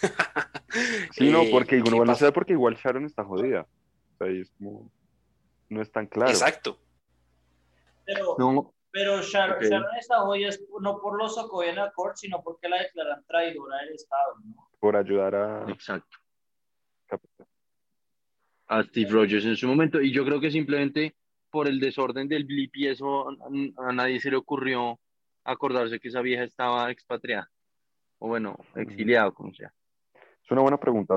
[1.11, 2.19] Sí, no, Eh, porque ¿qué uno no pasa?
[2.19, 3.61] sabe porque igual Sharon está jodida.
[3.61, 4.91] O sea, ahí es como.
[5.69, 6.29] No es tan claro.
[6.29, 6.77] Exacto.
[8.05, 9.63] Pero, no, pero Sharon, Ok.
[9.63, 13.93] Sharon está hoy es no por los Sokovian Accords, sino porque la declaran traidora del
[13.93, 14.67] Estado, ¿no?
[14.79, 15.69] Por ayudar a.
[15.71, 16.17] exacto,
[17.05, 17.45] Capitán.
[18.67, 20.01] a Steve Rogers en su momento.
[20.01, 21.15] Y yo creo que simplemente
[21.51, 24.99] por el desorden del blip y eso, a, a nadie se le ocurrió
[25.43, 27.49] acordarse que esa vieja estaba expatriada.
[28.19, 29.71] O bueno, exiliado, como sea.
[30.43, 31.13] Es una buena pregunta.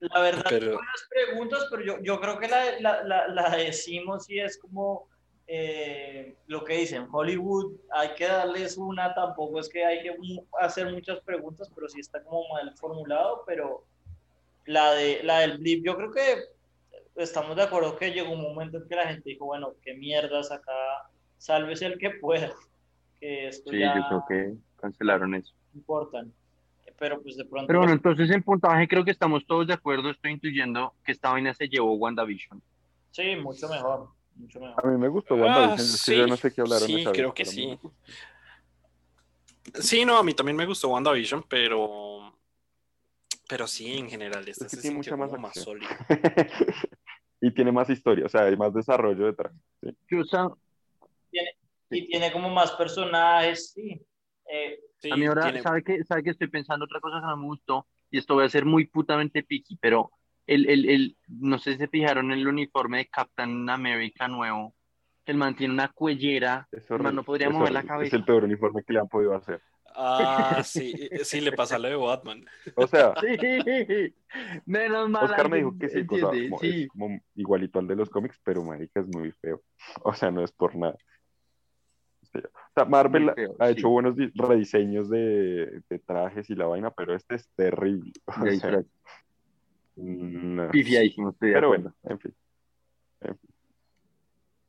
[0.00, 4.28] La verdad, Pero- buenas preguntas, pero yo, yo creo que la, la, la, la decimos
[4.30, 5.08] y es como
[5.54, 10.16] eh, lo que dicen, Hollywood, hay que darles una, tampoco es que hay que
[10.58, 13.84] hacer muchas preguntas, pero sí está como mal formulado, pero
[14.64, 16.36] la, de, la del blip, yo creo que
[17.16, 20.50] estamos de acuerdo que llegó un momento en que la gente dijo, bueno, qué mierdas
[20.50, 20.72] acá,
[21.36, 22.50] sálvese el que pueda,
[23.20, 25.52] que esto Sí, ya yo creo que cancelaron eso.
[25.74, 26.32] no importan.
[26.98, 27.66] Pero pues de pronto...
[27.66, 30.08] Pero bueno, entonces en puntaje creo que estamos todos de acuerdo.
[30.08, 32.62] Estoy intuyendo que esta vaina se llevó WandaVision.
[33.10, 34.86] Sí, mucho mejor, mucho mejor.
[34.86, 35.76] A mí me gustó Ah, WandaVision.
[35.76, 37.78] que sí, yo no sé qué hablaron sí, esa vez, creo que sí.
[39.74, 42.36] Sí, no, a mí también me gustó WandaVision, pero.
[43.48, 45.90] Pero sí, en general, esta Es que se tiene sintió mucha más como más sólido.
[47.40, 49.52] y tiene más historia, o sea, hay más desarrollo detrás.
[51.90, 54.00] Y tiene como más personajes, sí.
[54.50, 57.26] Eh, Sí, a mí ahora, tiene- ¿sabe que ¿sabe que estoy pensando otra cosa que
[57.26, 57.88] no me gustó?
[58.10, 60.12] Y esto voy a ser muy putamente picky, pero
[60.46, 64.74] el, el, el, no sé si se fijaron en el uniforme de Captain America nuevo,
[65.24, 68.16] el man tiene una cuellera, man horrible, no podría es mover la cabeza.
[68.16, 69.60] Es el peor uniforme que le han podido hacer.
[69.94, 72.44] Ah, sí, sí, le pasa lo de Batman.
[72.76, 74.14] O sea, Sí,
[74.66, 75.24] menos mal.
[75.24, 78.64] Oscar me dijo que sí, sea, como- es como igualito al de los cómics, pero
[78.64, 79.62] marica es muy feo.
[80.02, 80.96] O sea, no es por nada.
[82.32, 83.72] Sí, O sea, Marvel feo, ha sí.
[83.72, 88.12] hecho buenos di- rediseños de, de trajes y la vaina, pero este es terrible.
[88.26, 88.84] O De
[89.96, 91.16] disfraz.
[91.16, 91.30] no.
[91.30, 91.92] Estoy de Pero acuerdo.
[91.92, 92.34] bueno, en fin.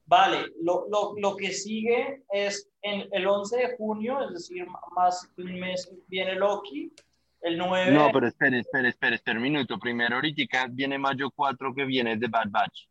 [0.05, 5.29] Vale, lo, lo, lo que sigue es en el 11 de junio, es decir, más
[5.35, 6.93] de un mes viene Loki,
[7.41, 7.91] el 9...
[7.91, 9.79] No, pero espere, espere, espere, espere un minuto.
[9.79, 12.87] Primero, ahorita viene mayo 4 que viene de Bad Batch.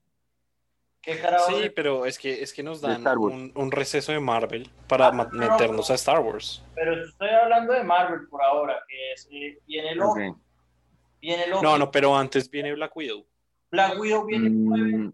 [1.49, 5.13] Sí, pero es que, es que nos dan un, un receso de Marvel para Ah,
[5.13, 6.65] no, meternos a Star Wars.
[6.75, 10.39] Pero estoy hablando de Marvel por ahora, que es, eh, viene Loki, Ok.
[11.23, 13.25] Viene Loki, No, no, pero antes viene Black Widow.
[13.71, 14.69] Black Widow viene el, Mm.
[14.69, 15.13] 9, no, no,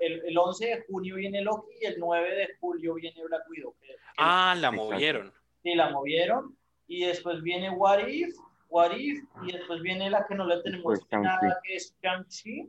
[0.00, 3.74] el, el 11 de junio viene Loki y el 9 de julio viene Black Widow.
[3.80, 4.90] que- que Ah, la Exacto.
[4.90, 5.32] movieron.
[5.62, 6.56] sí, la movieron.
[6.88, 8.34] Y después viene What If,
[8.68, 12.68] What If, y después viene la que no le tenemos nada, que es Shang-Chi.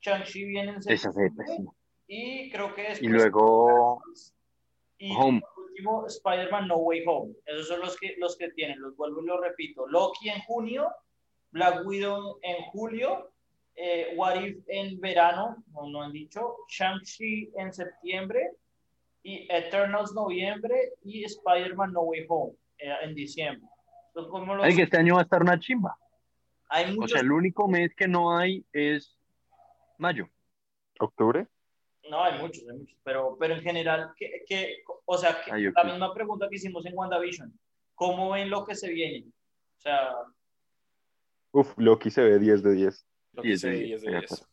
[0.00, 1.46] Shang-Chi viene en septiembre.
[2.06, 3.02] Y creo que después...
[3.02, 4.02] Y luego
[4.98, 5.40] Y Home.
[5.40, 7.34] por último, Spider-Man No Way Home.
[7.46, 9.86] Esos son los que, los que tienen, los vuelvo y los repito.
[9.88, 10.88] Loki en junio,
[11.52, 13.30] Black Widow en julio,
[13.74, 18.52] eh, What If en verano, no, no han dicho, Shang-Chi en septiembre,
[19.22, 23.68] y Eternals noviembre, y Spider-Man No Way Home eh, en diciembre.
[24.14, 25.96] Son como los- Ay, que este año va a estar una chimba.
[26.68, 29.16] hay O muchos, sea, el único mes que no hay es
[29.98, 30.28] mayo.
[31.00, 31.46] ¿Octubre?
[32.10, 35.68] no, hay muchos, hay muchos, pero, pero en general, que, que, o sea, que Ay,
[35.68, 35.76] ok.
[35.76, 37.52] la misma pregunta que hicimos en WandaVision,
[37.94, 39.26] ¿cómo ven lo que se viene?
[39.78, 40.10] O sea,
[41.52, 43.06] Uf, Loki se ve 10 de 10.
[43.32, 44.32] Lo Sí, que sí, se sí, diez de de diez.
[44.32, 44.46] acuerdo.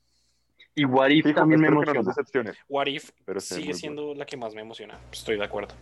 [0.75, 2.07] Y What If Fijo, también me no emociona.
[2.07, 2.51] decepcione.
[2.69, 4.99] What If Pero ve sigue siendo la que más me emociona.
[5.12, 5.73] Estoy de acuerdo.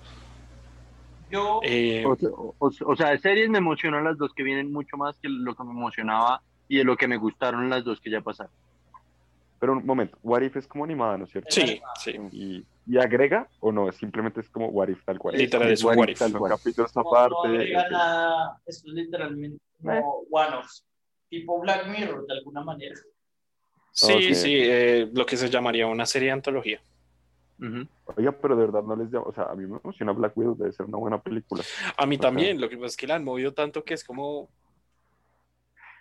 [1.30, 1.60] yo...
[1.63, 2.56] Eh, O, sea, o-
[2.91, 5.63] o sea, de series me emocionan las dos que vienen mucho más que lo que
[5.63, 8.51] me emocionaba y de lo que me gustaron las dos que ya pasaron.
[9.60, 11.49] Pero un momento, What If es como animada, ¿no es cierto?
[11.51, 12.17] sí, sí.
[12.32, 15.36] Y, y agrega o no, simplemente es como What If tal cual.
[15.38, 16.45] Literal, es un What what If tal no, no
[17.01, 17.47] aparte.
[17.47, 20.86] agrega nada, es literalmente como one-offs,
[21.29, 22.95] tipo Black Mirror de alguna manera.
[23.91, 24.33] Sí, Ok.
[24.33, 26.81] sí, eh, lo que se llamaría una serie de antología.
[27.59, 27.88] Ujú.
[28.17, 30.55] Oiga, pero de verdad no les llama, o sea, a mí me emociona Black Widow,
[30.57, 31.63] debe ser una buena película.
[31.95, 33.93] A mí O sea- también, lo que pasa es que la han movido tanto que
[33.93, 34.49] es como...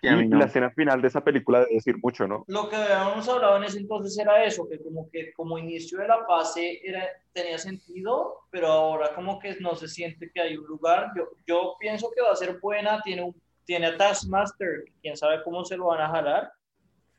[0.03, 0.37] Y no.
[0.39, 2.45] la escena final de esa película debe decir mucho, ¿no?
[2.47, 6.09] Lo que habíamos hablado en ese entonces era eso, que como que como inicio de
[6.09, 10.67] la fase era, tenía sentido, pero ahora como que no se siente que hay un
[10.67, 11.11] lugar.
[11.17, 13.35] Yo, yo pienso que va a ser buena, tiene, un,
[13.65, 16.53] tiene a Taskmaster, quién sabe cómo se lo van a jalar,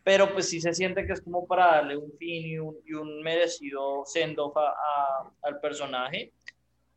[0.04, 2.94] pero pues sí se siente que es como para darle un fin y un, y
[2.94, 4.56] un merecido send-off
[5.42, 6.32] al personaje.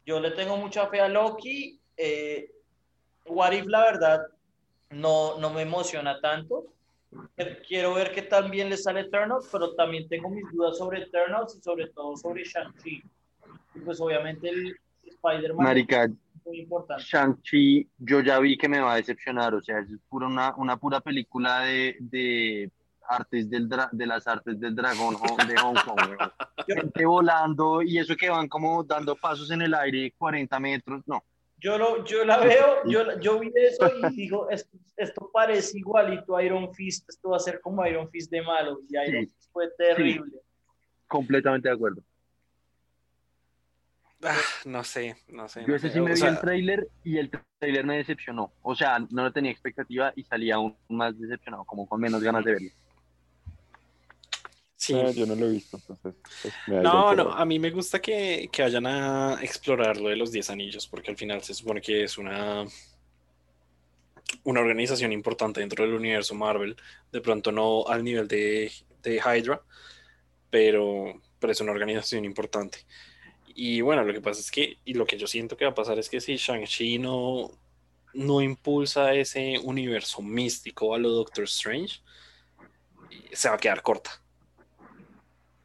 [0.05, 1.81] Yo le tengo mucha fe a Loki.
[1.97, 2.51] Eh,
[3.27, 4.27] What If, la verdad,
[4.91, 6.67] no, no me emociona tanto.
[7.67, 11.57] Quiero ver qué tan bien le sale Eternals, pero también tengo mis dudas sobre Eternals
[11.57, 13.03] y sobre todo sobre Shang-Chi.
[13.85, 15.67] Pues obviamente el Spider-Man
[16.49, 17.05] muy importante.
[17.05, 20.77] Shang-Chi, yo ya vi que me va a decepcionar, o sea, es pura una, una
[20.77, 22.71] pura película de, de
[23.09, 25.15] artes del de las artes del dragón
[25.47, 26.17] de Hong Kong.
[26.67, 31.23] Gente volando y eso que van como dando pasos en el aire, 40 metros, no.
[31.61, 36.37] Yo, lo, yo la veo, yo, yo vi eso y digo, esto, esto parece igualito
[36.37, 39.33] a Iron Fist, esto va a ser como Iron Fist de malo, y Iron Sí.
[39.35, 40.41] Fist fue terrible.
[41.09, 42.03] Completamente de acuerdo.
[44.23, 45.63] Ah, no sé, no sé.
[45.63, 45.95] Yo no ese sé.
[45.95, 48.53] sí me O vi sea, el tráiler y el tráiler me decepcionó.
[48.63, 52.45] O sea, no lo tenía expectativa y salía aún más decepcionado, como con menos ganas
[52.45, 52.71] de verlo.
[54.77, 54.95] sí.
[54.95, 56.15] Eh, yo no lo he visto, entonces.
[56.43, 60.33] pues, No, no, a mí me gusta que, que vayan a explorar lo de los
[60.33, 62.65] 10 anillos, porque al final se supone que es una,
[64.45, 66.77] una organización importante dentro del universo Marvel.
[67.13, 68.71] De pronto no al nivel de,
[69.03, 69.63] de Hydra,
[70.51, 72.79] pero, pero es una organización importante.
[73.61, 75.75] Y bueno, lo que pasa es que, y lo que yo siento que va a
[75.75, 77.51] pasar es que si Shang-Chi no,
[78.15, 82.01] no impulsa ese universo místico a lo Doctor Strange,
[83.33, 84.11] se va a quedar corta.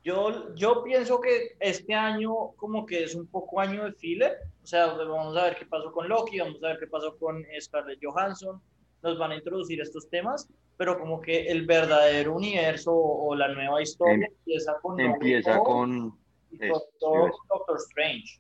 [0.04, 4.66] Yo, yo pienso que este año como que es un poco año de filler, o
[4.66, 8.00] sea, vamos a ver qué pasó con Loki, vamos a ver qué pasó con Scarlett
[8.02, 8.60] Johansson,
[9.04, 13.84] nos van a introducir estos temas, pero como que el verdadero universo o, la nueva
[13.84, 16.23] historia Em- empieza con Empieza con...
[16.54, 18.40] y todo Doctor Strange.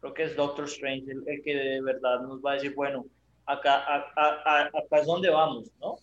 [0.00, 3.06] Creo que es Doctor Strange el, el que de verdad nos va a decir, bueno,
[3.46, 5.96] acá, a- a- a- acá es donde vamos, ¿no?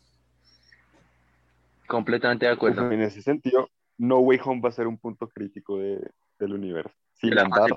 [1.88, 2.90] Completamente de acuerdo.
[2.92, 6.00] En ese sentido, No Way Home va a ser un punto crítico de,
[6.40, 6.96] del universo.
[7.14, 7.76] Si la cuatro.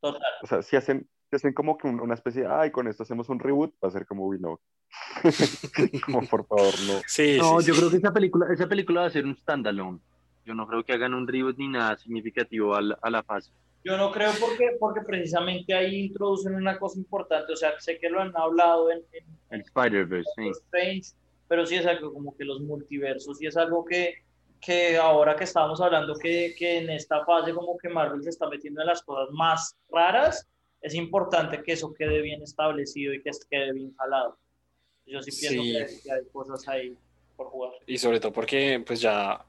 [0.00, 0.22] Total.
[0.42, 3.04] o sea, si hacen, si hacen como que un- una especie de, ay, con esto
[3.04, 4.58] hacemos un reboot, va a ser como, uy, no.
[6.06, 7.00] como, por favor, no.
[7.06, 7.80] Sí, No, sí, yo sí.
[7.80, 10.00] creo que esa película, esa película va a ser un standalone.
[10.44, 13.52] Yo no creo que hagan un reboot ni nada significativo a la, a la fase.
[13.84, 18.08] Yo no creo porque, porque precisamente ahí introducen una cosa importante, o sea, sé que
[18.08, 20.48] lo han hablado en, en El Spider-Verse, sí.
[20.50, 21.10] Strange,
[21.48, 24.14] pero sí es algo como que los multiversos, y es algo que,
[24.60, 28.48] que ahora que estábamos hablando que, que en esta fase como que Marvel se está
[28.48, 30.48] metiendo en las cosas más raras,
[30.80, 34.38] es importante que eso quede bien establecido y que quede bien jalado.
[35.06, 35.72] Yo sí pienso Sí.
[35.72, 36.96] que, que hay cosas ahí
[37.36, 37.72] por jugar.
[37.86, 39.44] Y sobre todo porque pues ya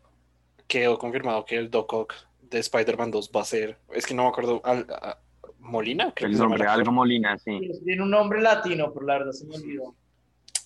[0.74, 4.24] quedó confirmado que el Doc Ock de Spider-Man 2 va a ser, es que no
[4.24, 5.20] me acuerdo, al- a-
[5.60, 6.80] Molina, creo que se llama nombre, actor.
[6.82, 7.60] algo Molina, sí.
[7.86, 9.96] Tiene un nombre latino, pero la verdad se me olvidó.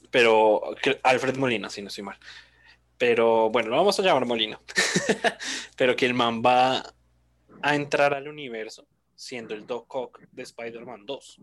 [0.10, 0.62] pero
[1.04, 2.18] Alfred Molina, si no estoy mal.
[2.98, 4.60] Pero bueno, lo vamos a llamar Molina.
[5.78, 6.82] pero que el man va
[7.62, 11.42] a entrar al universo siendo el Doc Ock de Spider-Man 2.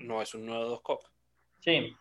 [0.00, 1.10] No es un nuevo Doc Ock.
[1.60, 1.96] Sí,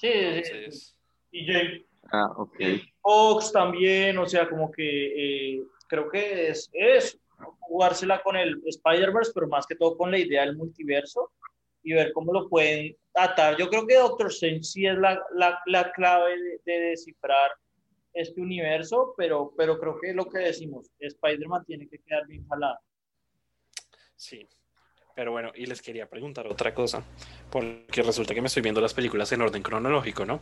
[0.00, 0.08] sí,
[0.44, 0.92] sí, sí.
[1.30, 2.58] Y James Ah, ok.
[3.00, 7.20] Fox también, o sea, como que eh, creo que es, es
[7.60, 11.30] jugársela con el Spider-Verse, pero más que todo con la idea del multiverso
[11.82, 13.56] y ver cómo lo pueden atar.
[13.56, 17.52] Yo creo que Doctor Strange sí es la, la, la clave de, de descifrar
[18.12, 22.78] este universo, pero, pero creo que lo que decimos, Spider-Man tiene que quedar bien jalado.
[24.16, 24.46] sí.
[25.12, 27.04] Pero bueno, y les quería preguntar otra cosa,
[27.50, 30.40] porque resulta que me estoy viendo las películas en orden cronológico, ¿no?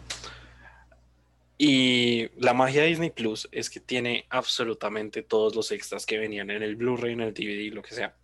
[1.61, 6.51] Y la magia de Disney Plus es que tiene absolutamente todos los extras que venían
[6.51, 8.17] en el Blu-ray, en el DVD, lo que sea.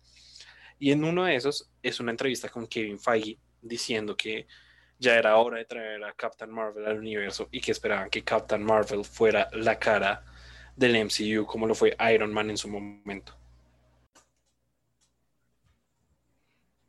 [0.79, 4.47] Y en uno de esos es una entrevista con Kevin Feige diciendo que
[4.97, 8.63] ya era hora de traer a Captain Marvel al universo y que esperaban que Captain
[8.63, 10.23] Marvel fuera la cara
[10.75, 13.37] del MCU como lo fue Iron Man en su momento.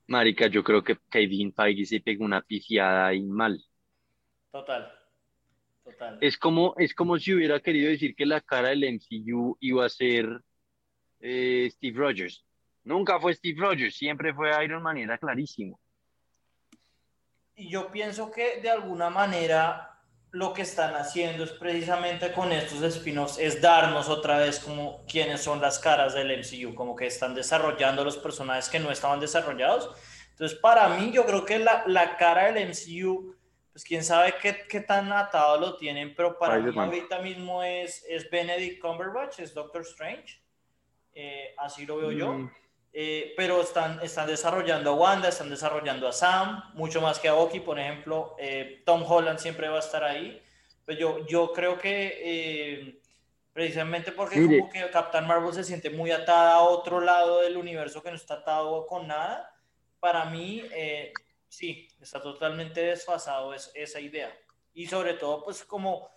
[0.07, 3.61] Marica, yo creo que Kevin Feige se pegó una pifiada ahí mal.
[4.53, 4.96] Total,
[5.87, 6.19] total.
[6.21, 9.89] Es como, es como si hubiera querido decir que la cara del MCU iba a
[9.89, 10.43] ser
[11.21, 12.45] eh, Steve Rogers.
[12.85, 15.81] Nunca fue Steve Rogers, siempre fue Iron Man era clarísimo.
[17.55, 19.97] Y yo pienso que de alguna manera
[20.31, 25.41] lo que están haciendo es precisamente con estos spin-offs es darnos otra vez como quiénes
[25.41, 29.91] son las caras del MCU, como que están desarrollando los personajes que no estaban desarrollados.
[30.33, 33.35] Entonces, para mí, yo creo que la, la cara del MCU,
[33.77, 36.87] pues quién sabe qué, qué tan atado lo tienen, pero para mí Spider-Man.
[36.87, 40.41] ahorita mismo es, es Benedict Cumberbatch, es Doctor Strange.
[41.13, 42.33] Eh, así lo veo yo.
[42.33, 42.51] Mm.
[42.95, 47.35] Eh, pero están, están desarrollando a Wanda, están desarrollando a Sam, mucho más que a
[47.35, 48.35] Bucky, por ejemplo.
[48.39, 50.43] Eh, Tom Holland siempre va a estar ahí.
[50.87, 53.01] Pero yo, yo creo que eh,
[53.53, 54.61] precisamente porque Mire.
[54.61, 58.17] como que Captain Marvel se siente muy atada a otro lado del universo que no
[58.17, 59.55] está atado con nada,
[60.01, 61.13] para mí eh,
[61.49, 64.33] sí, está totalmente desfasado es- esa idea.
[64.75, 66.09] Y sobre todo, pues como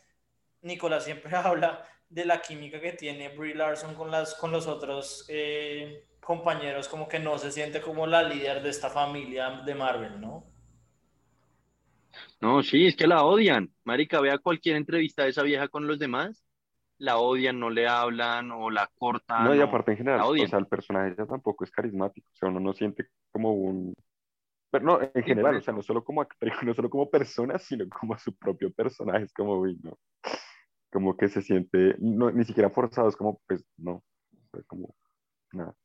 [0.62, 5.26] Nicolás siempre habla de la química que tiene Brie Larson con, las, con los otros
[5.30, 10.20] eh, compañeros, como que no se siente como la líder de esta familia de Marvel,
[10.20, 10.46] ¿no?
[12.42, 13.72] No, sí, es que la odian.
[13.84, 16.46] Marica, vea cualquier entrevista de esa vieja con los demás,
[16.98, 19.46] la odian, no le hablan o la cortan.
[19.46, 20.48] No, y aparte en general, la odian.
[20.48, 23.94] o sea, el personaje ya tampoco es carismático, o sea, uno no siente como un...
[24.72, 27.88] Pero no, en general, o sea, no solo como actriz, no solo como persona, sino
[27.90, 29.98] como su propio personaje, es como, uy, no.
[30.92, 34.04] Como que se siente, no, ni siquiera forzado, es como, pues, no,
[34.68, 34.96] como,
[35.54, 35.76] nada.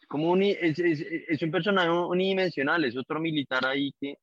[0.00, 4.18] Es como un, es, es- es un personaje unidimensional, es otro militar ahí que...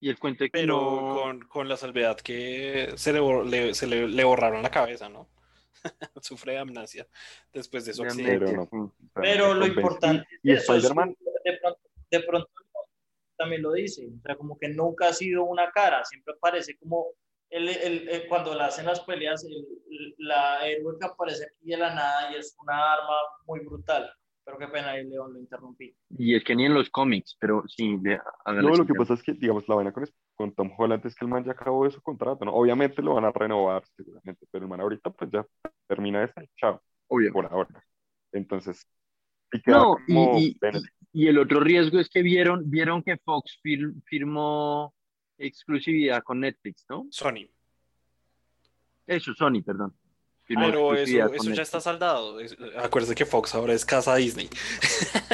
[0.00, 3.72] Y el cuento que Pero no- con, con la salvedad que se le, bor- le-
[3.74, 5.28] se le, le borraron la cabeza, ¿no?
[6.20, 7.06] Sufre de amnesia
[7.52, 8.68] después de su de accidente.
[9.14, 9.54] Pero no.
[9.54, 9.80] lo convence.
[9.80, 11.80] importante Y, y es Spider-Man, que de pronto,
[12.12, 12.48] de pronto
[13.36, 17.06] también lo dice, o sea, como que nunca ha sido una cara, siempre parece como
[17.50, 21.76] el, el- el- cuando le hacen las peleas, el- la héroe que aparece aquí de
[21.76, 23.14] la nada y es una arma
[23.46, 24.10] muy brutal.
[24.44, 25.94] Pero qué pena, ahí León lo interrumpí.
[26.18, 29.22] Y es que ni en los cómics, pero sí, de, no, lo que pasa es
[29.22, 30.04] que, digamos, la vaina con,
[30.34, 32.52] con Tom Holland es que el man ya acabó de su contrato, ¿no?
[32.52, 35.46] Obviamente lo van a renovar, seguramente, pero el man ahorita, pues ya
[35.86, 37.32] termina este, chao, Obvio.
[37.32, 37.84] por ahora.
[38.32, 38.84] Entonces,
[39.52, 40.38] y No, y, como
[41.12, 44.94] y- el otro riesgo es que vieron, vieron que Fox fir- firmó
[45.38, 47.06] exclusividad con Netflix, ¿no?
[47.10, 47.48] Sony.
[49.06, 49.94] Eso, Sony, perdón.
[50.44, 51.58] Firmó Pero eso, eso ya Netflix.
[51.60, 52.40] está saldado.
[52.40, 54.48] Es- Acuérdate que Fox ahora es casa Disney.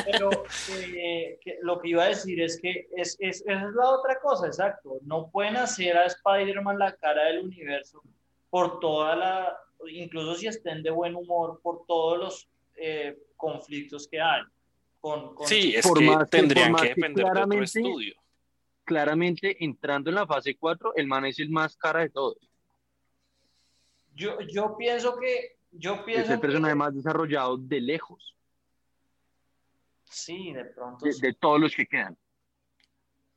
[0.04, 0.30] Pero
[0.96, 4.18] eh, que lo que iba a decir es que es, es, esa es la otra
[4.20, 4.98] cosa, exacto.
[5.02, 8.02] No pueden hacer a Spider-Man la cara del universo
[8.50, 9.56] por toda la,
[9.90, 14.42] incluso si estén de buen humor, por todos los eh, conflictos que hay.
[15.00, 18.14] Con, con- Sí, es Por que tendrían que que depender de otro estudio.
[18.84, 22.36] Claramente, entrando en la fase 4, el man es el más cara de todos.
[24.14, 28.34] Yo, yo pienso que, yo Es pienso el personaje que, más desarrollado de lejos,
[30.04, 31.20] sí, de pronto de, sí.
[31.20, 32.16] de todos los que quedan.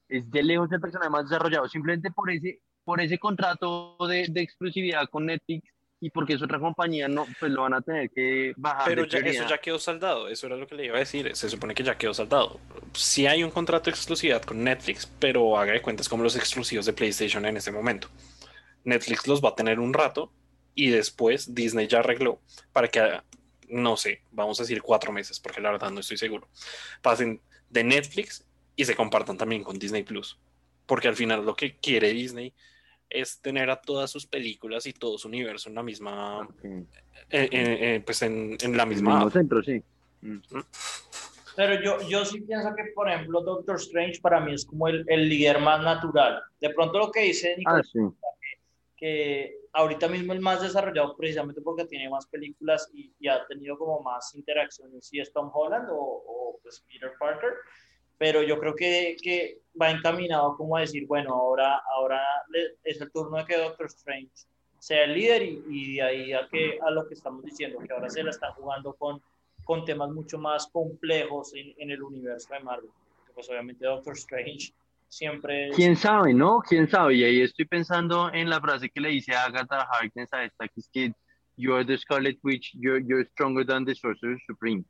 [0.09, 4.41] Es de lejos el personaje más desarrollado, simplemente por ese, por ese contrato de, de
[4.41, 5.71] exclusividad con Netflix
[6.03, 8.87] y porque es otra compañía, no, pues lo van a tener que bajar.
[8.87, 11.47] Pero ya, eso ya quedó saldado, eso era lo que le iba a decir, se
[11.47, 12.59] supone que ya quedó saldado.
[12.93, 16.87] Sí hay un contrato de exclusividad con Netflix, pero haga de cuentas como los exclusivos
[16.87, 18.09] de PlayStation en este momento.
[18.83, 20.33] Netflix los va a tener un rato
[20.73, 22.41] y después Disney ya arregló
[22.73, 23.21] para que,
[23.69, 26.47] no sé, vamos a decir cuatro meses, porque la verdad no estoy seguro,
[27.03, 27.39] pasen
[27.69, 28.43] de Netflix
[28.75, 30.39] y se compartan también con Disney Plus.
[30.87, 32.55] Porque al final lo que quiere Disney
[33.12, 36.68] es tener a todas sus películas y todo su universo en la misma, Sí.
[36.68, 36.86] eh,
[37.30, 39.34] eh, eh, pues en, en la El misma mismo app.
[39.34, 39.82] centro, sí.
[40.22, 40.38] Mm.
[41.55, 45.03] Pero yo, yo sí pienso que, por ejemplo, Doctor Strange para mí es como el,
[45.07, 46.41] el líder más natural.
[46.62, 47.99] De pronto lo que dice Ah, Nicolás, sí.
[48.97, 53.78] que ahorita mismo el más desarrollado precisamente porque tiene más películas y, y ha tenido
[53.78, 57.51] como más interacciones, si es Tom Holland o, o, pues Peter Parker,
[58.22, 62.22] pero yo creo que, que va encaminado como a decir, bueno, ahora, ahora
[62.84, 64.30] es el turno de que Doctor Strange
[64.78, 67.91] sea el líder y, y de ahí a, que, a lo que estamos diciendo, que
[67.91, 69.19] ahora se la están jugando con,
[69.63, 72.91] con temas mucho más complejos en, en el universo de Marvel.
[73.34, 74.72] Pues obviamente Doctor Strange
[75.07, 75.76] siempre es...
[75.76, 76.59] ¿Quién sabe, no?
[76.59, 77.15] ¿Quién sabe?
[77.15, 80.67] Y ahí estoy pensando en la frase que le dice a Agatha Harkness a esta,
[80.67, 81.11] que es que
[81.57, 84.86] you are the Scarlet Witch, you're, you're stronger than the Sorcerer Supreme.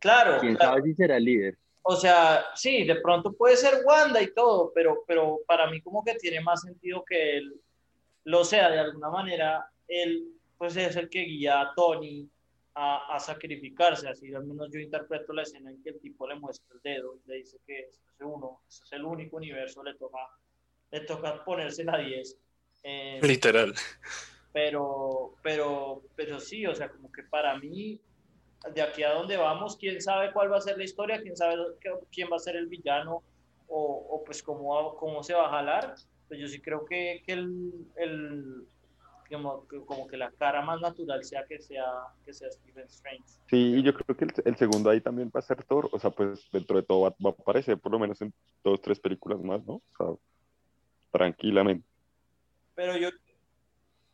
[0.00, 0.72] Claro, ¿Quién claro.
[0.72, 1.56] sabe si será el líder?
[1.82, 6.04] O sea, sí, de pronto puede ser Wanda y todo, pero, pero para mí como
[6.04, 7.60] que tiene más sentido que él
[8.24, 10.28] lo sea de alguna manera, él
[10.58, 12.28] pues es el que guía a Tony
[12.74, 16.34] a, a sacrificarse, así al menos yo interpreto la escena en que el tipo le
[16.34, 19.82] muestra el dedo y le dice que este es uno, este es el único universo,
[19.82, 20.18] le toca,
[20.90, 22.38] le toca ponerse la 10.
[22.82, 23.74] Eh, Literal.
[24.52, 28.00] pero, pero, pero sí, o sea, como que para mí,
[28.74, 31.56] de aquí a donde vamos, quién sabe cuál va a ser la historia, quién sabe
[32.12, 33.22] quién va a ser el villano
[33.68, 35.94] o, o pues cómo, cómo se va a jalar.
[36.28, 38.66] Pues yo sí creo que, que el, el
[39.28, 41.84] como, que- como que la cara más natural sea que sea,
[42.24, 43.24] que sea Stephen Strange.
[43.48, 45.98] Sí, y yo creo que el, el segundo ahí también va a ser Thor, o
[45.98, 48.32] sea, pues dentro de todo va, va a aparecer por lo menos en
[48.62, 49.74] dos, tres películas más, ¿no?
[49.74, 50.06] O sea,
[51.12, 51.86] tranquilamente.
[52.74, 53.08] Pero yo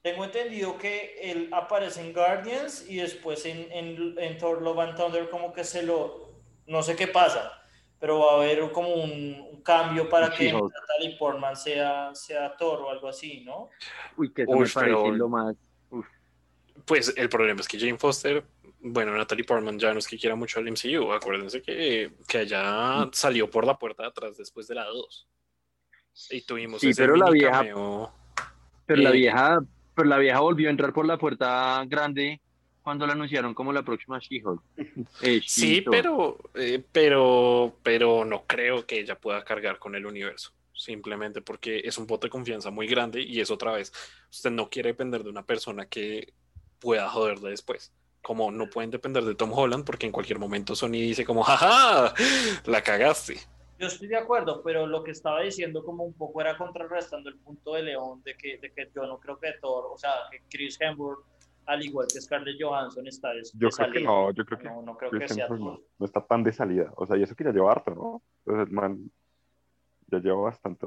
[0.07, 4.97] tengo entendido que él aparece en Guardians y después en, en, en Thor Love and
[4.97, 6.31] Thunder como que se lo...
[6.69, 7.51] No sé qué pasa,
[7.99, 10.53] pero va a haber como un, un cambio para que.
[10.53, 13.69] Natalie Portman sea, sea Thor o algo así, ¿no?
[14.17, 15.57] Uy, que eso Uy, me parece pero- lo más...
[15.91, 16.07] uf.
[16.85, 18.45] Pues el problema es que Jane Foster,
[18.79, 21.13] bueno, Natalie Portman ya no es que quiera mucho al MCU.
[21.13, 25.29] Acuérdense que, que ella salió por la puerta de atrás después de la 2.
[26.31, 28.13] Y tuvimos Sí, ese pero la vieja- cameo.
[28.87, 29.59] Pero la Eh, vieja,
[29.97, 32.41] pero la vieja volvió a entrar por la puerta grande
[32.83, 34.63] cuando la anunciaron como la próxima She-Hulk.
[35.23, 40.53] Eh, Sí, pero, eh, pero, pero no creo que ella pueda cargar con el universo.
[40.73, 43.93] Simplemente porque es un voto de confianza muy grande y es otra vez,
[44.31, 46.35] usted no quiere depender de una persona que
[46.79, 47.91] pueda joderle después.
[48.21, 52.13] Como no pueden depender de Tom Holland porque en cualquier momento Sony dice como, jaja,
[52.67, 53.39] la cagaste.
[53.79, 57.37] Yo estoy de acuerdo, pero lo que estaba diciendo como un poco era contrarrestando el
[57.39, 60.41] punto de León de que, de que yo no creo que Thor, o sea, que
[60.51, 61.25] Chris Hemsworth,
[61.67, 64.01] al igual que Scarlett Johansson, está de, Yo de creo que salida.
[64.11, 65.79] no, yo creo que No, no creo que sea Hemsworth Thor.
[65.81, 66.91] no, no está tan de salida.
[66.97, 68.23] O sea, y eso que ya lleva harto, ¿no?
[68.47, 69.11] Entonces el man
[70.07, 70.87] ya lleva bastante.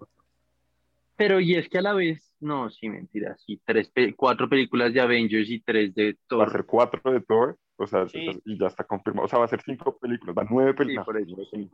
[1.16, 5.02] Pero y es que a la vez, no, sí, mentira, sí, tres, cuatro películas de
[5.02, 6.52] Avengers y tres de Va a Thor.
[6.52, 8.26] ser cuatro de Thor, o sea, Sí.
[8.46, 9.26] y ya está confirmado.
[9.26, 11.06] O sea, va a ser cinco películas, va a nueve Sí, películas.
[11.06, 11.70] por eso, sí.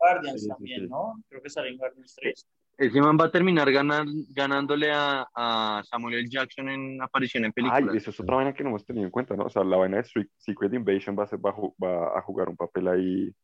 [0.00, 0.88] Guardians Sí, sí, también, sí.
[0.88, 1.22] ¿no?
[1.28, 2.46] Creo que sale en Guardians 3.
[2.78, 6.28] Ese man va a terminar ganar, ganándole a, a Samuel L.
[6.30, 7.94] Jackson en aparición en Ay, películas.
[7.96, 9.44] eso es otra vaina que no hemos tenido en cuenta, ¿no?
[9.44, 12.18] O sea, la vaina de Secret- Secret Invasion va a, ser, va, a ju- va
[12.18, 13.34] a jugar un papel ahí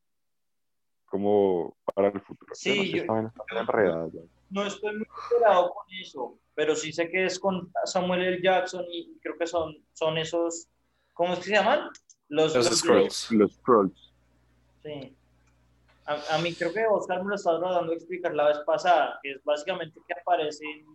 [1.05, 2.55] como para el futuro.
[2.55, 3.05] Sí, yo-
[3.51, 4.09] enredada.
[4.51, 8.41] No estoy muy enterado con eso, pero sí sé que es con Samuel L.
[8.43, 10.69] Jackson y creo que son, son esos,
[11.13, 11.89] ¿cómo es que se llaman?
[12.29, 13.31] Los, Los Skrulls.
[13.33, 14.15] Los Scrolls.
[14.83, 15.15] Sí.
[16.07, 19.19] A, a, mí creo que Oscar me lo estaba tratando de explicar la vez pasada,
[19.23, 20.87] que es básicamente que aparecen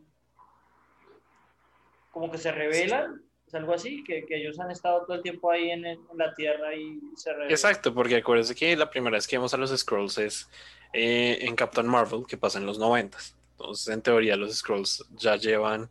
[2.11, 5.51] como que se revelan, es algo así, que, que ellos han estado todo el tiempo
[5.51, 7.51] ahí en, en la Tierra y se revelan.
[7.51, 10.49] Exacto, porque acuérdense que la primera vez que vemos a los Scrolls es
[10.93, 13.35] eh, en Captain Marvel, que pasa en los noventas.
[13.51, 15.89] Entonces, en teoría, los Scrolls ya llevan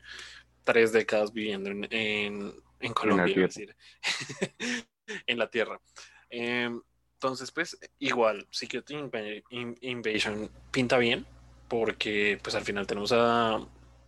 [0.64, 3.76] tres décadas viviendo en, en, en Colombia, En la es decir,
[5.26, 5.80] en la Tierra.
[6.30, 6.70] Eh,
[7.20, 11.26] entonces, pues, igual, Secret Inv- In- Invasion pinta bien,
[11.68, 13.60] porque pues al final tenemos a,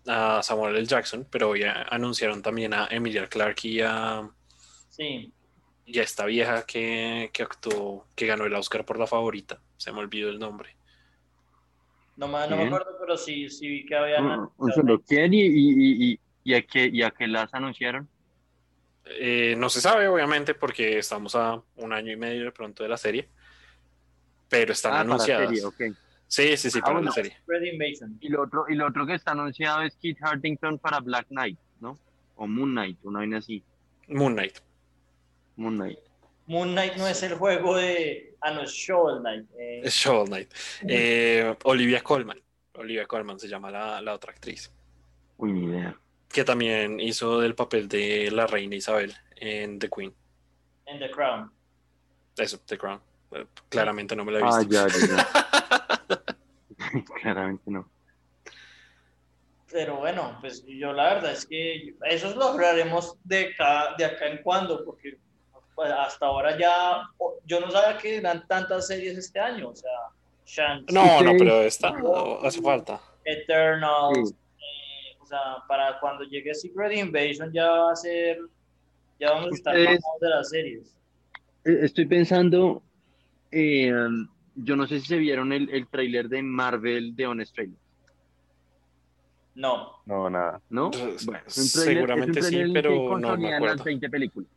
[0.07, 0.87] a Samuel L.
[0.87, 4.27] Jackson, pero ya anunciaron también a Emilia Clarke y a,
[4.89, 5.31] Sí,
[5.85, 9.61] y a esta vieja que, que actuó, que ganó el Oscar por la favorita.
[9.77, 10.75] Se me olvidó el nombre.
[12.17, 14.25] no, me- no me acuerdo, pero sí, sí vi que habían...
[14.25, 17.53] Un, un solo quién y, y, y, y, y a qué, y a qué las
[17.53, 18.09] anunciaron.
[19.19, 22.89] Eh, no se sabe, obviamente, porque estamos a un año y medio de pronto de
[22.89, 23.29] la serie,
[24.49, 25.49] pero están Ah, para anunciadas.
[25.49, 25.95] serie.
[26.27, 27.07] Sí, sí, sí, Ah, para bueno.
[27.09, 27.37] la serie.
[28.21, 31.59] Y lo otro, y lo otro que está anunciado es Kit Hartington para Black Knight,
[31.81, 31.99] ¿no?
[32.37, 33.63] O Moon Knight, una vaina así.
[34.09, 34.59] Moon Knight.
[35.57, 35.99] Moon Knight.
[36.47, 38.35] Moon Knight no es el juego de...
[38.41, 39.47] Ah, no, es Shovel Knight.
[39.59, 40.53] eh, Es Shovel Knight.
[40.89, 42.41] Eh, Olivia Colman.
[42.75, 44.73] Olivia Colman se llama la, la otra actriz.
[45.37, 45.97] Uy, ni idea.
[46.33, 50.15] Que también hizo el papel de la reina Isabel en The Queen.
[50.87, 51.51] en The Crown.
[52.37, 53.01] Eso, The Crown.
[53.33, 54.59] Eh, Claramente no me la he visto.
[54.61, 55.17] Ah, ya, ya,
[56.09, 57.05] ya.
[57.23, 57.89] Claramente no.
[59.71, 64.27] Pero bueno, pues yo la verdad es que eso lo hablaremos de, cada, de acá
[64.27, 65.19] en cuando, porque
[65.75, 67.09] pues, hasta ahora ya,
[67.47, 69.91] yo no sabía que eran tantas series este año, o sea,
[70.45, 71.95] Shang No, no, pero esta
[72.43, 73.01] hace falta.
[73.25, 74.35] Eternals, Sí.
[75.33, 78.39] Sea, para cuando llegue Secret Invasion ya va a ser,
[79.19, 80.97] ya vamos a estar Ustedes- de las series.
[81.65, 82.83] Eh, Estoy pensando,
[83.51, 83.93] eh,
[84.57, 87.79] yo no sé si se vieron el, el tráiler de Marvel de Honest Trailer,
[89.55, 90.61] No, No, nada.
[90.71, 90.91] ¿no?
[90.91, 93.75] Pues, Bueno, es un tráiler- seguramente es un sí, pero no me consolidan acuerdo.
[93.77, 94.51] las 20 películas.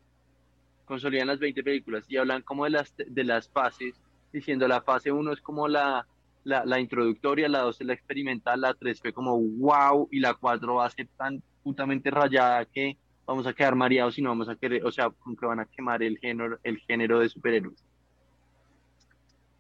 [0.85, 3.95] Consolidan las 20 películas y hablan como de las, de las fases,
[4.31, 6.05] diciendo la fase 1 es como la,
[6.45, 10.33] la, la introductoria, la 2 es la experimental, la 3 fue como wow y la
[10.33, 14.47] 4 va a ser tan putamente rayada que vamos a quedar mareados y no vamos
[14.47, 17.83] a querer, o sea, como que van a quemar el género, el género de superhéroes.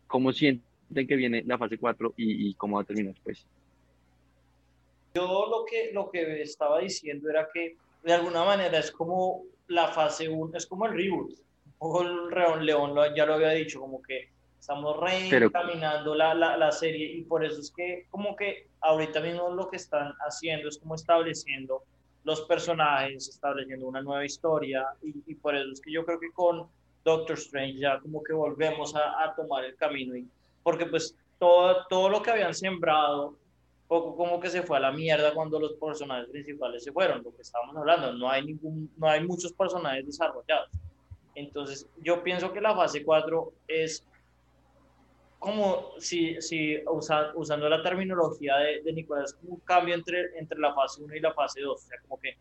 [0.07, 0.63] ¿Cómo sienten
[1.07, 3.45] que viene la fase 4 y, y cómo va a terminar pues?
[5.15, 9.87] yo lo que, lo que estaba diciendo era que de alguna manera es como la
[9.87, 11.31] fase 1, es como el reboot.
[11.31, 14.29] Un poco el León, ya lo había dicho, como que
[14.65, 14.97] estamos
[15.29, 19.49] Pero- reencaminando la, la, la serie y por eso es que como que ahorita mismo
[19.51, 21.83] lo que están haciendo es como estableciendo
[22.23, 26.31] los personajes, estableciendo una nueva historia y, y por eso es que yo creo que
[26.31, 26.67] con
[27.03, 30.27] Doctor Strange ya como que volvemos a, a tomar el camino y
[30.63, 33.35] porque pues todo, todo lo que habían sembrado
[33.87, 37.35] poco como que se fue a la mierda cuando los personajes principales se fueron, lo
[37.35, 40.71] que estábamos hablando, no hay ningún, no hay muchos personajes desarrollados.
[41.35, 44.03] Entonces, yo pienso que la fase 4 es
[45.45, 50.57] como si, si usa- usando la terminología de, de Nicolás, como un cambio entre, entre
[50.59, 52.35] la fase 1 y la fase 2, o sea, como que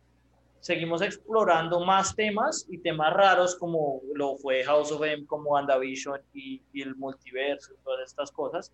[0.61, 6.19] seguimos explorando más temas y temas raros como lo fue House of M, como WandaVision
[6.33, 8.73] y, y el multiverso todas estas cosas,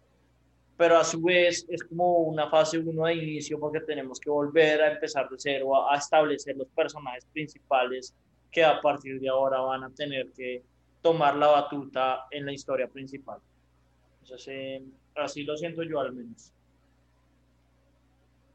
[0.77, 4.81] pero a su vez es como una fase 1 de inicio porque tenemos que volver
[4.81, 8.15] a empezar de cero, a, a establecer los personajes principales
[8.53, 10.63] que a partir de ahora van a tener que
[11.03, 13.41] tomar la batuta en la historia principal.
[14.23, 14.85] Entonces, eh,
[15.17, 16.53] así lo siento yo al menos.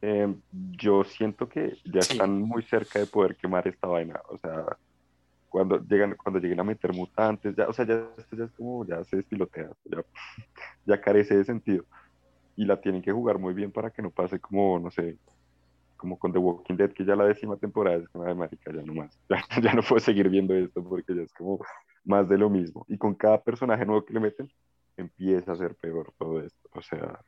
[0.02, 0.36] Eh,
[0.78, 2.14] yo siento que ya Sí.
[2.14, 4.20] están muy cerca de poder quemar esta vaina.
[4.30, 4.78] O sea,
[5.50, 8.86] cuando llegan, cuando lleguen a meter mutantes, ya, o sea, ya, esto ya es como,
[8.86, 10.04] ya se despilotea, ya,
[10.86, 11.86] ya carece de sentido.
[12.56, 15.18] Y la tienen que jugar muy bien para que no pase como, no sé,
[15.98, 18.82] como con The Walking Dead, que ya la décima temporada es como, de marica, ya
[18.84, 19.18] no más.
[19.30, 21.60] Ya, ya no puedo seguir viendo esto porque ya es como
[22.04, 22.86] más de lo mismo.
[22.88, 24.52] Y con cada personaje nuevo que le meten,
[24.98, 26.70] empieza a ser peor todo esto.
[26.74, 27.20] O sea,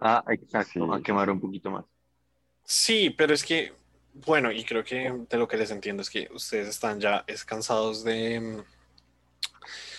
[0.00, 1.32] Ah, exacto, Sí, a quemar sí.
[1.32, 1.84] un poquito más.
[2.62, 3.72] Sí, pero es que,
[4.14, 7.44] bueno, y creo que de lo que les entiendo es que ustedes están ya es
[7.44, 8.62] cansados de,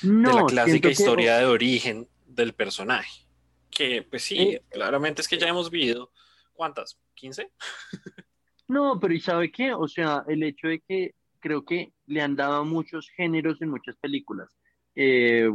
[0.01, 3.25] la clásica que- historia de origen del personaje.
[3.69, 6.11] Que, pues sí, Eh, claramente es que ya hemos vivido,
[6.53, 6.97] ¿cuántas?
[7.15, 7.49] ¿15?
[8.67, 9.73] No, pero ¿y sabe qué?
[9.73, 13.95] O sea, el hecho de que creo que le han dado muchos géneros en muchas
[13.97, 14.49] películas.
[15.01, 15.49] Eh,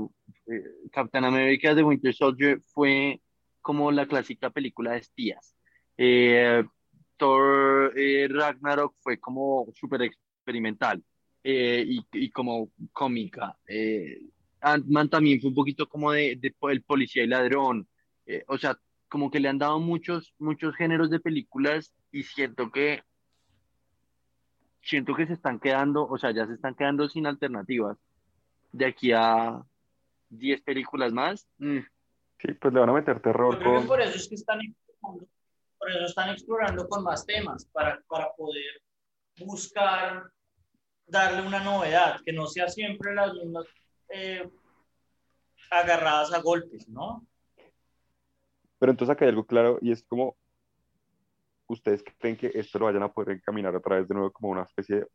[0.47, 3.21] eh, Captain America de Winter Soldier fue
[3.61, 5.55] como la clásica película de espías.
[5.99, 6.65] Eh,
[7.19, 11.05] Thor eh, Ragnarok fue como súper experimental
[11.43, 13.55] y, como cómica.
[14.63, 16.41] Ant-Man también fue un poquito como de,
[16.71, 17.87] el policía y ladrón.
[18.49, 18.79] O sea,
[19.09, 23.03] como que le han dado muchos, muchos géneros de películas y siento que
[24.81, 27.99] siento que se están quedando, o sea, ya se están quedando sin alternativas.
[28.75, 29.63] De aquí a
[30.31, 31.49] 10 películas más.
[31.59, 31.79] mm,
[32.41, 33.87] Sí, pues le van a meter terror Yo creo que con...
[33.87, 35.29] por eso es que están explorando,
[35.79, 38.83] por eso están explorando con más temas, para, para poder
[39.39, 40.25] buscar
[41.07, 43.67] darle una novedad, que no sea siempre las mismas
[44.09, 44.51] eh,
[45.71, 47.25] agarradas a golpes, ¿no?
[48.79, 50.37] Pero entonces acá hay algo claro y es como,
[51.69, 54.65] ¿ustedes creen que esto lo vayan a poder encaminar otra vez de nuevo como una
[54.65, 55.07] especie de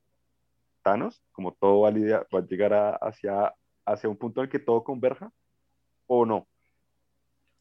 [0.84, 1.22] Thanos?
[1.32, 3.54] Como todo va a, lidiar- va a llegar a- hacia,
[3.86, 5.32] hacia un punto en el que todo converja
[6.08, 6.48] o no?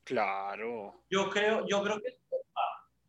[0.05, 0.95] Claro.
[1.11, 2.61] Yo creo, yo creo que toca,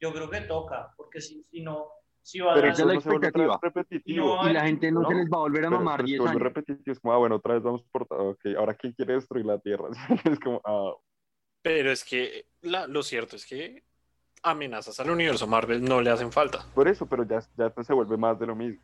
[0.01, 1.88] yo creo que toca, porque si, si no,
[2.22, 3.60] si Pero a esa es la expectativa.
[3.62, 4.36] repetitivo.
[4.43, 5.10] No, y la gente no, ¿no?
[5.10, 6.43] se les va a volver a Pero, mamar pero se 10 vuelve años.
[6.43, 8.05] repetitivo, es como, ah, bueno, otra vez vamos por...
[8.10, 9.88] Ok, ahora ¿quién quiere destruir la Tierra?
[10.26, 10.93] es como, ah,
[11.62, 13.84] Pero es que la- lo cierto es que
[14.43, 16.66] amenazas al universo Marvel no le hacen falta.
[16.74, 18.82] por eso, pero ya, ya se vuelve más de lo mismo.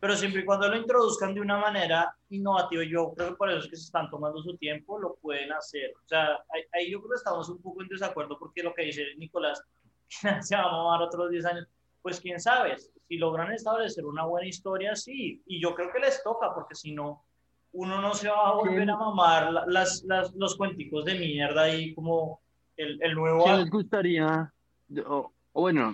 [0.00, 3.58] Pero siempre y cuando lo introduzcan de una manera innovativa, yo creo que por eso
[3.60, 5.92] es que se están tomando su tiempo, lo pueden hacer.
[5.96, 8.82] O sea, ahí, ahí yo creo que estamos un poco en desacuerdo porque lo que
[8.84, 9.62] dice Nicolás,
[10.40, 11.66] se va a mamar otros 10 años,
[12.02, 16.22] pues quién sabe, si logran establecer una buena historia, sí, y yo creo que les
[16.22, 17.24] toca, porque si no,
[17.72, 21.62] uno no se va a volver a mamar la- las, las, los cuenticos de mierda
[21.62, 22.40] ahí como
[22.76, 23.44] el, el nuevo...
[23.44, 24.52] ¿Qué les gustaría?
[25.58, 25.92] O bueno,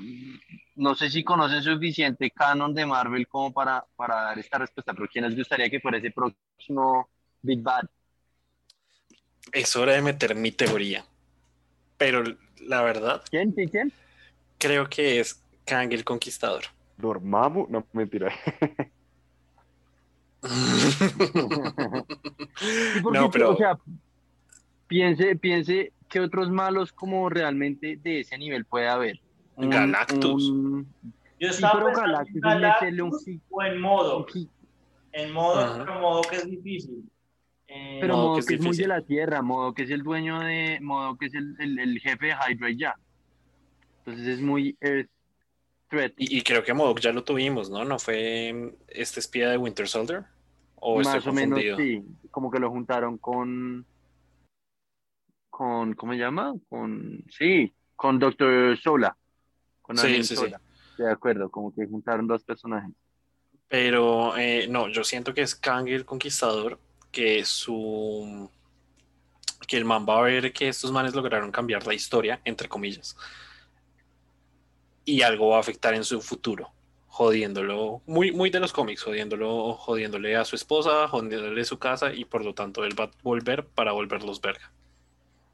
[0.77, 5.09] no sé si conocen suficiente canon de Marvel como para, para dar esta respuesta, pero
[5.11, 7.09] ¿quién les gustaría que fuera ese próximo
[7.41, 7.89] Big Bad?
[9.53, 11.07] Es hora de meter mi teoría.
[11.97, 12.23] Pero
[12.61, 13.53] la verdad, ¿Quién?
[13.53, 13.71] ¿Quién?
[13.71, 13.91] ¿Quién?
[14.59, 16.65] creo que es Kang el Conquistador.
[16.99, 18.35] Dormammu, no, mentira.
[23.03, 23.79] Porque, no, pero o sea,
[24.87, 29.24] piense, piense qué otros malos como realmente de ese nivel puede haber.
[29.57, 30.51] Un- Galactus.
[30.51, 30.95] un-
[31.41, 34.51] Yo Sí, estaba pero pensando Galactus, un o en modo, un hit,
[35.13, 37.05] en modo, pero modo que es difícil.
[37.67, 39.91] Eh, pero Modo modo que que es es, muy de la Tierra, modo que es
[39.91, 42.95] el dueño de, modo que es el, el, el jefe de Hydra ya.
[43.99, 45.11] Entonces es muy Earth
[45.89, 46.13] Threat.
[46.19, 47.85] y, y creo que Modok ya lo tuvimos, ¿no?
[47.85, 50.25] ¿No fue este espía de Winter Soldier?
[50.77, 52.03] ¿O estoy Más o menos, sí.
[52.31, 53.87] Como que lo juntaron con,
[55.49, 56.55] con, ¿cómo se llama?
[56.69, 59.17] Con, sí, con Doctor Sola.
[59.85, 60.47] Con Sí, sí, sí.
[60.97, 62.91] De acuerdo, como que juntaron dos personajes.
[63.69, 66.79] Pero eh, no, yo siento que es Kang el Conquistador,
[67.13, 68.49] que su
[69.67, 73.17] que el man va a ver que estos manes lograron cambiar la historia, entre comillas,
[75.05, 76.73] y algo va a afectar en su futuro,
[77.07, 82.25] jodiéndolo, muy, muy de los cómics, jodiéndolo, jodiéndole a su esposa, jodiéndole su casa, y
[82.25, 84.73] por lo tanto él va a volver para volverlos verga.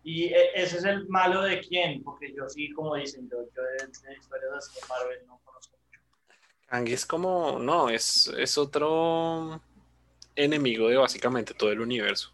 [0.03, 3.63] Y e- ese es el malo de quién, porque yo sí, como dicen, yo, yo
[3.63, 6.01] de, de historias así de Marvel no conozco mucho.
[6.67, 9.61] Kang es como, no, es, es otro
[10.37, 12.33] enemigo de básicamente todo el universo.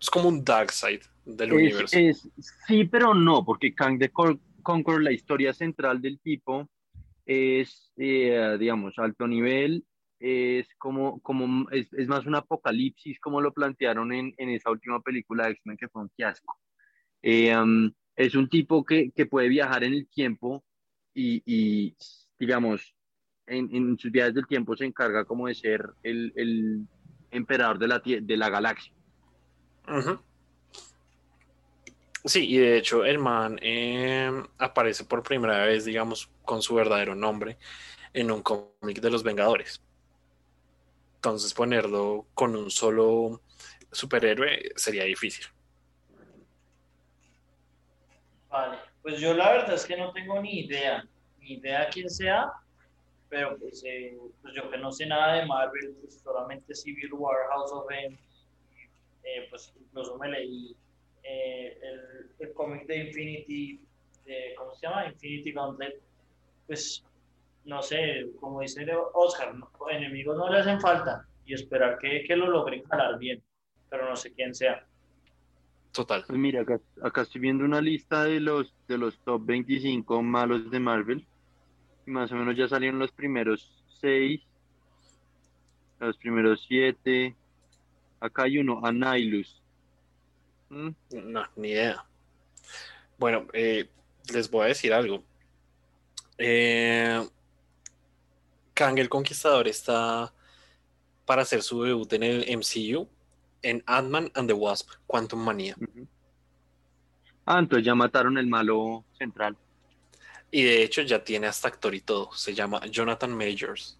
[0.00, 1.96] Es como un dark side del Es, universo.
[1.98, 2.28] es-
[2.66, 6.68] sí, pero no, porque Kang the Con- Conqueror, la historia central del tipo,
[7.24, 9.84] es, eh, digamos, alto nivel,
[10.20, 15.00] es como, como es, es más un apocalipsis, como lo plantearon en, en esa última
[15.00, 16.58] película de X-Men, que fue un fiasco.
[17.22, 17.54] Eh,
[18.16, 20.64] es un tipo que, que puede viajar en el tiempo
[21.14, 21.96] y, y,
[22.38, 22.94] digamos,
[23.46, 26.86] en, en sus viajes del tiempo se encarga como de ser el, el
[27.30, 28.92] emperador de la, de la galaxia.
[32.24, 37.14] Sí, y de hecho el man eh, aparece por primera vez, digamos, con su verdadero
[37.14, 37.56] nombre
[38.12, 39.82] en un cómic de los Vengadores.
[41.18, 43.40] Entonces ponerlo con un solo
[43.90, 45.46] superhéroe sería difícil.
[48.48, 51.04] Vale, pues yo la verdad es que no tengo ni idea,
[51.40, 52.52] ni idea quién sea,
[53.28, 57.48] pero pues, eh, pues yo que no sé nada de Marvel, pues solamente Civil War,
[57.50, 58.16] House of M,
[59.24, 60.76] eh, pues incluso me leí
[61.24, 63.80] eh, el, el cómic de Infinity,
[64.24, 65.08] de, ¿cómo se llama?
[65.08, 66.00] Infinity Gauntlet,
[66.68, 67.02] pues
[67.68, 69.70] no sé, como dice Oscar, ¿no?
[69.90, 73.42] enemigos no le hacen falta y esperar que, que lo logren jalar bien,
[73.90, 74.86] pero no sé quién sea.
[75.92, 76.24] Total.
[76.26, 80.70] Pues mira, acá, acá estoy viendo una lista de los, de los top 25 malos
[80.70, 81.26] de Marvel.
[82.06, 84.40] Y más o menos ya salieron los primeros 6,
[86.00, 87.34] los primeros 7.
[88.20, 89.62] Acá hay uno, Anilus.
[90.70, 90.90] ¿Mm?
[91.24, 92.02] No, ni idea.
[93.18, 93.88] Bueno, eh,
[94.32, 95.22] les voy a decir algo.
[96.38, 97.26] Eh,
[98.78, 100.32] Kang el Conquistador está
[101.26, 103.08] para hacer su debut en el MCU
[103.62, 105.74] en Ant-Man and the Wasp, Quantum Manía.
[107.44, 109.56] Ah, entonces ya mataron el malo central.
[110.52, 112.30] Y de hecho ya tiene hasta actor y todo.
[112.34, 113.98] Se llama Jonathan Majors.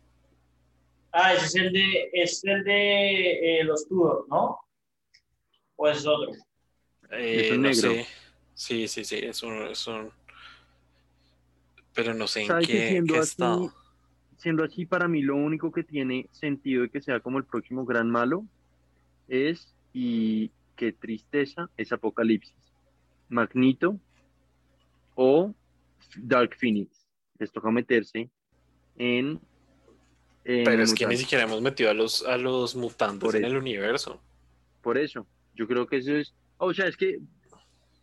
[1.10, 4.60] Ah, ese es el de, es el de eh, los Tudor, ¿no?
[5.74, 6.30] ¿O es otro?
[7.10, 7.90] Eh, Es un no negro.
[7.90, 8.06] sé.
[8.54, 10.12] Sí, sí, sí, es un, es un-
[11.94, 13.74] Pero no sé en ¿Sabe que qué, estado.
[14.38, 17.84] Siendo así, para mí lo único que tiene sentido de que sea como el próximo
[17.84, 18.46] gran malo
[19.28, 22.54] es, y qué tristeza, es Apocalipsis.
[23.28, 23.98] Magneto
[25.14, 25.52] o
[26.16, 27.06] Dark Phoenix.
[27.38, 28.30] Les toca meterse
[28.96, 29.40] en...
[30.44, 33.44] en Pero es que ni siquiera hemos metido a los, a los mutantes Por en
[33.44, 33.52] eso.
[33.52, 34.22] el universo.
[34.82, 36.32] Por eso, yo creo que eso es...
[36.56, 37.18] O sea, es que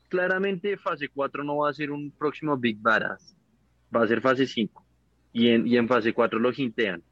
[0.10, 3.36] claramente fase 4 no va a ser un próximo Big Badass.
[3.96, 4.85] Va a ser fase 5.
[5.36, 7.04] Y en, y en fase 4 lo hintean.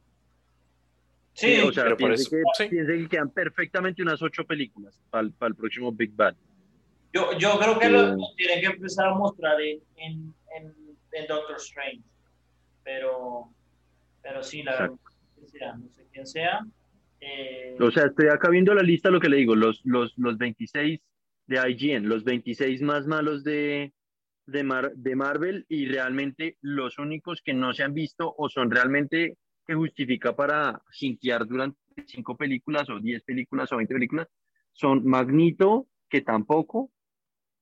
[1.33, 2.69] Sí, o sea, pero por eso- que, sí.
[2.69, 6.35] piense que quedan perfectamente unas ocho películas para el, próximo Big Bad.
[7.11, 7.91] yo, yo creo que Sí.
[7.91, 10.73] lo, lo tienen que empezar a mostrar en, en, en,
[11.11, 12.01] en Doctor Strange.
[12.83, 13.49] Pero,
[14.21, 15.09] pero sí, la verdad, Exacto.
[15.41, 16.59] no sé quién sea, no sé quién sea.
[17.19, 20.37] Eh, O sea, estoy acá viendo la lista, lo que le digo, los, los, los
[20.37, 20.99] 26
[21.47, 23.91] de IGN, los 26 más malos de,
[24.45, 28.69] de, Mar- de Marvel y realmente los únicos que no se han visto o son
[28.71, 34.27] realmente que justifica para jintear durante cinco películas o 10 películas o 20 películas
[34.73, 36.91] son Magneto, que tampoco,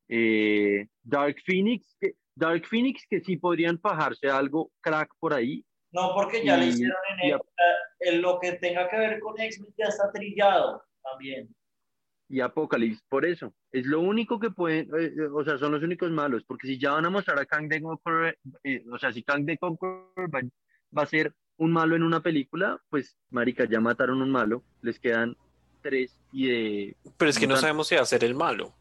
[0.07, 6.13] eh, Dark Phoenix, que, Dark Phoenix que sí podrían bajarse algo crack por ahí, no,
[6.15, 7.41] porque ya le y- hicieron en X-
[7.99, 11.53] en lo que tenga que ver con X-Men ya está trillado también.
[12.32, 13.53] Y Apocalypse, por eso.
[13.71, 16.79] Es lo único que pueden, eh, eh, o sea, son los únicos malos, porque si
[16.79, 20.07] ya van a mostrar a Kang the Conqueror, eh, o sea, si Kang the Conqueror
[20.34, 20.41] va,
[20.97, 24.97] va a ser un malo en una película, pues, marica, ya mataron un malo, les
[24.99, 25.36] quedan
[25.82, 26.95] tres y de...
[27.17, 28.73] Pero es que no sabemos si va a ser el malo.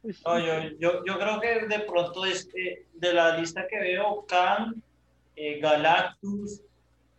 [0.00, 4.24] pues, No, yo, yo, yo creo que de pronto este, de la lista que veo,
[4.26, 4.74] Kang,
[5.36, 6.62] eh, Galactus,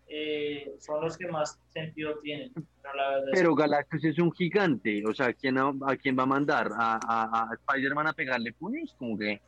[0.10, 2.52] eh, son los que más sentido tienen.
[2.54, 5.98] Pero la verdad es Pero Galactus es un gigante, o sea, ¿a quién, a, a
[5.98, 6.72] quién va a mandar?
[6.74, 8.96] ¿A, a, a Spider-Man a pegarle puños?
[8.98, 9.42] Como que,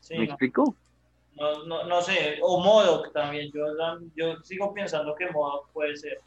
[0.00, 0.76] sí, ¿me no, explico?
[1.36, 3.64] no, no, no sé, o Modoc también, yo,
[4.14, 6.20] yo sigo pensando que Modoc puede ser,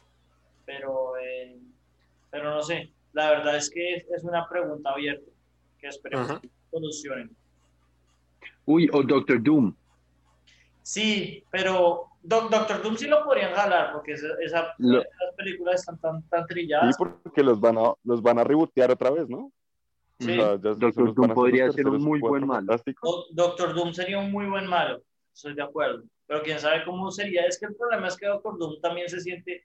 [0.64, 1.58] pero, eh,
[2.30, 5.30] pero no sé, la verdad es que es, es una pregunta abierta,
[5.80, 6.40] que esperemos Ajá.
[6.40, 7.34] que solucionen.
[8.66, 9.74] Uy, o Doctor Doom.
[10.82, 15.80] Sí, pero Doc- Doctor Doom sí lo podrían jalar, porque esa, esa- Lo- esas películas
[15.80, 16.96] están tan, tan Sí, trilladas.
[16.98, 19.50] porque los van a, los van a rebotear otra vez, ¿no?
[20.20, 20.32] Sí.
[20.38, 22.76] O sea, ya- Doctor Doom podría ser un muy buen malo.
[23.02, 25.02] Do- Doctor Doom sería un muy buen malo,
[25.32, 26.02] estoy de acuerdo.
[26.26, 27.46] Pero quién sabe cómo sería.
[27.46, 29.64] Es que el problema es que Doctor Doom también se siente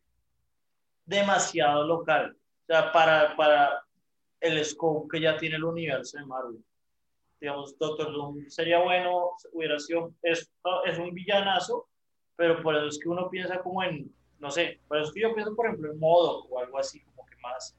[1.05, 2.35] demasiado local.
[2.35, 3.83] O sea, para, para
[4.39, 6.63] el scope que ya tiene el universo de Marvel.
[7.41, 10.49] Digamos, Doctor Doom sería bueno, hubiera sido, es,
[10.85, 11.87] es un villanazo,
[12.35, 15.21] pero por eso es que uno piensa como en, no sé, por eso es que
[15.21, 17.75] yo pienso, por ejemplo, en Modo o algo así, como que más,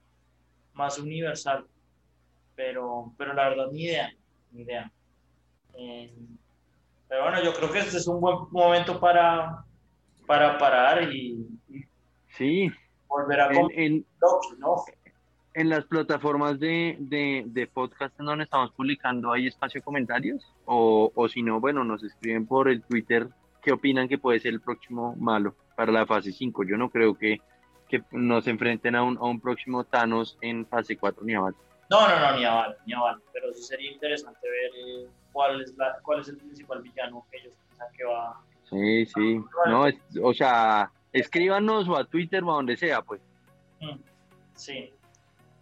[0.72, 1.66] más universal.
[2.54, 4.14] Pero, pero la verdad, ni idea,
[4.52, 4.92] ni idea.
[5.76, 6.14] Eh,
[7.08, 9.64] pero bueno, yo creo que este es un buen momento para,
[10.26, 11.84] para parar y, y
[12.36, 12.70] Sí,
[13.08, 14.76] volver a en, en, Loki, ¿no?
[15.54, 20.52] en las plataformas de, de, de podcast en donde estamos publicando hay espacio de comentarios
[20.64, 23.28] o, o si no, bueno, nos escriben por el Twitter
[23.64, 26.64] qué opinan que puede ser el próximo malo para la fase 5.
[26.64, 27.40] Yo no creo que,
[27.88, 31.54] que nos enfrenten a un, a un próximo Thanos en fase 4 ni a más.
[31.90, 33.20] No, no, no, ni a bala, ni a bala.
[33.32, 34.70] Pero sí sería interesante ver
[35.04, 38.40] eh, cuál, es la, cuál es el principal villano que ellos piensan que va.
[38.70, 39.44] Sí, sí.
[39.66, 43.20] No, es- o sea, escríbanos o a Twitter o a donde sea, pues.
[43.80, 43.96] Mm,
[44.54, 44.90] Sí.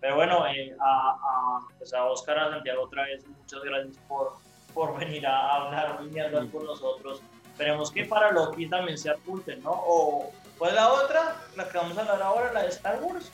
[0.00, 4.32] Pero bueno, eh, a, a, pues a Oscar, a Santiago otra vez, muchas gracias por,
[4.74, 7.22] por venir a hablar mierdas con nosotros.
[7.52, 9.70] Esperemos que para Loki también se apunten, ¿no?
[9.72, 11.36] O, ¿cuál es la otra?
[11.56, 13.30] La que vamos a hablar ahora, la de Star Wars.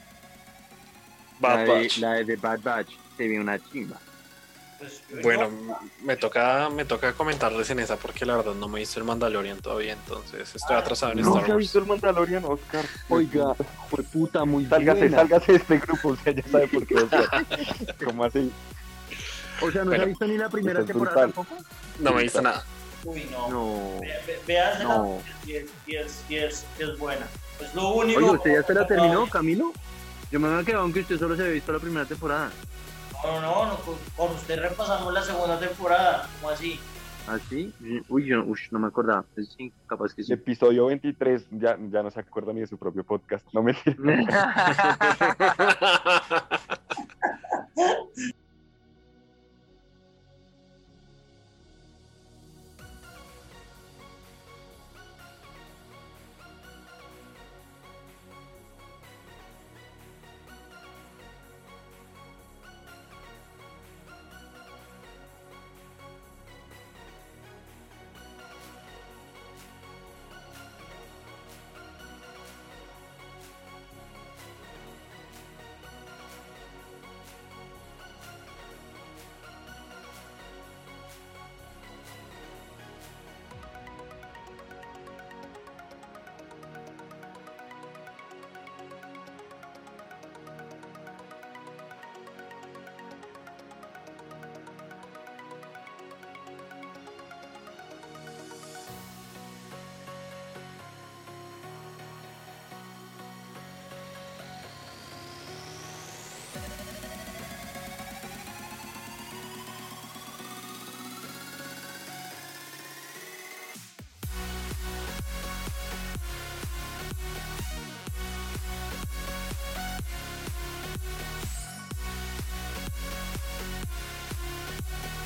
[1.40, 1.98] Bad la, de, Batch.
[1.98, 3.96] la de The Bad Batch se ve una chimba.
[4.78, 5.50] Pues, Bueno,
[6.02, 9.58] me toca, me toca comentarles en esa porque la verdad no me hice el Mandalorian
[9.60, 11.58] todavía, entonces estoy Ah, atrasado en No Star se ha Wars.
[11.64, 12.84] visto el Mandalorian, Oscar.
[13.08, 13.54] Oiga,
[13.88, 15.16] fue puta muy Sálgase, buena.
[15.18, 17.46] sálgase de este grupo, o sea, ya sabe por qué, Oscar.
[18.04, 18.52] ¿Cómo así?
[19.60, 21.44] O sea, ¿no se Bueno, ha visto ni la primera temporada brutal.
[21.46, 21.64] tampoco?
[21.98, 22.64] No me hice nada.
[23.04, 23.48] Uy, no.
[23.48, 24.00] No.
[24.00, 25.18] Ve- ve- Véasela No.
[25.46, 27.26] y es, y, es, y, es, y es buena.
[27.60, 28.18] Es lo único.
[28.20, 29.72] Oye, ¿usted ya se la terminó, Camilo?
[30.30, 32.50] Yo me había quedado aunque usted solo se había visto la primera temporada.
[33.24, 36.28] No, no, no, con, con usted repasamos la segunda temporada.
[36.40, 36.78] ¿Cómo así?
[37.26, 37.72] ¿Así?
[38.08, 39.24] Uy, yo uy, no me acordaba.
[39.56, 40.32] Sí, capaz que sí.
[40.32, 43.44] Episodio 23, ya, ya no se acuerda ni de su propio podcast.
[43.52, 43.74] No me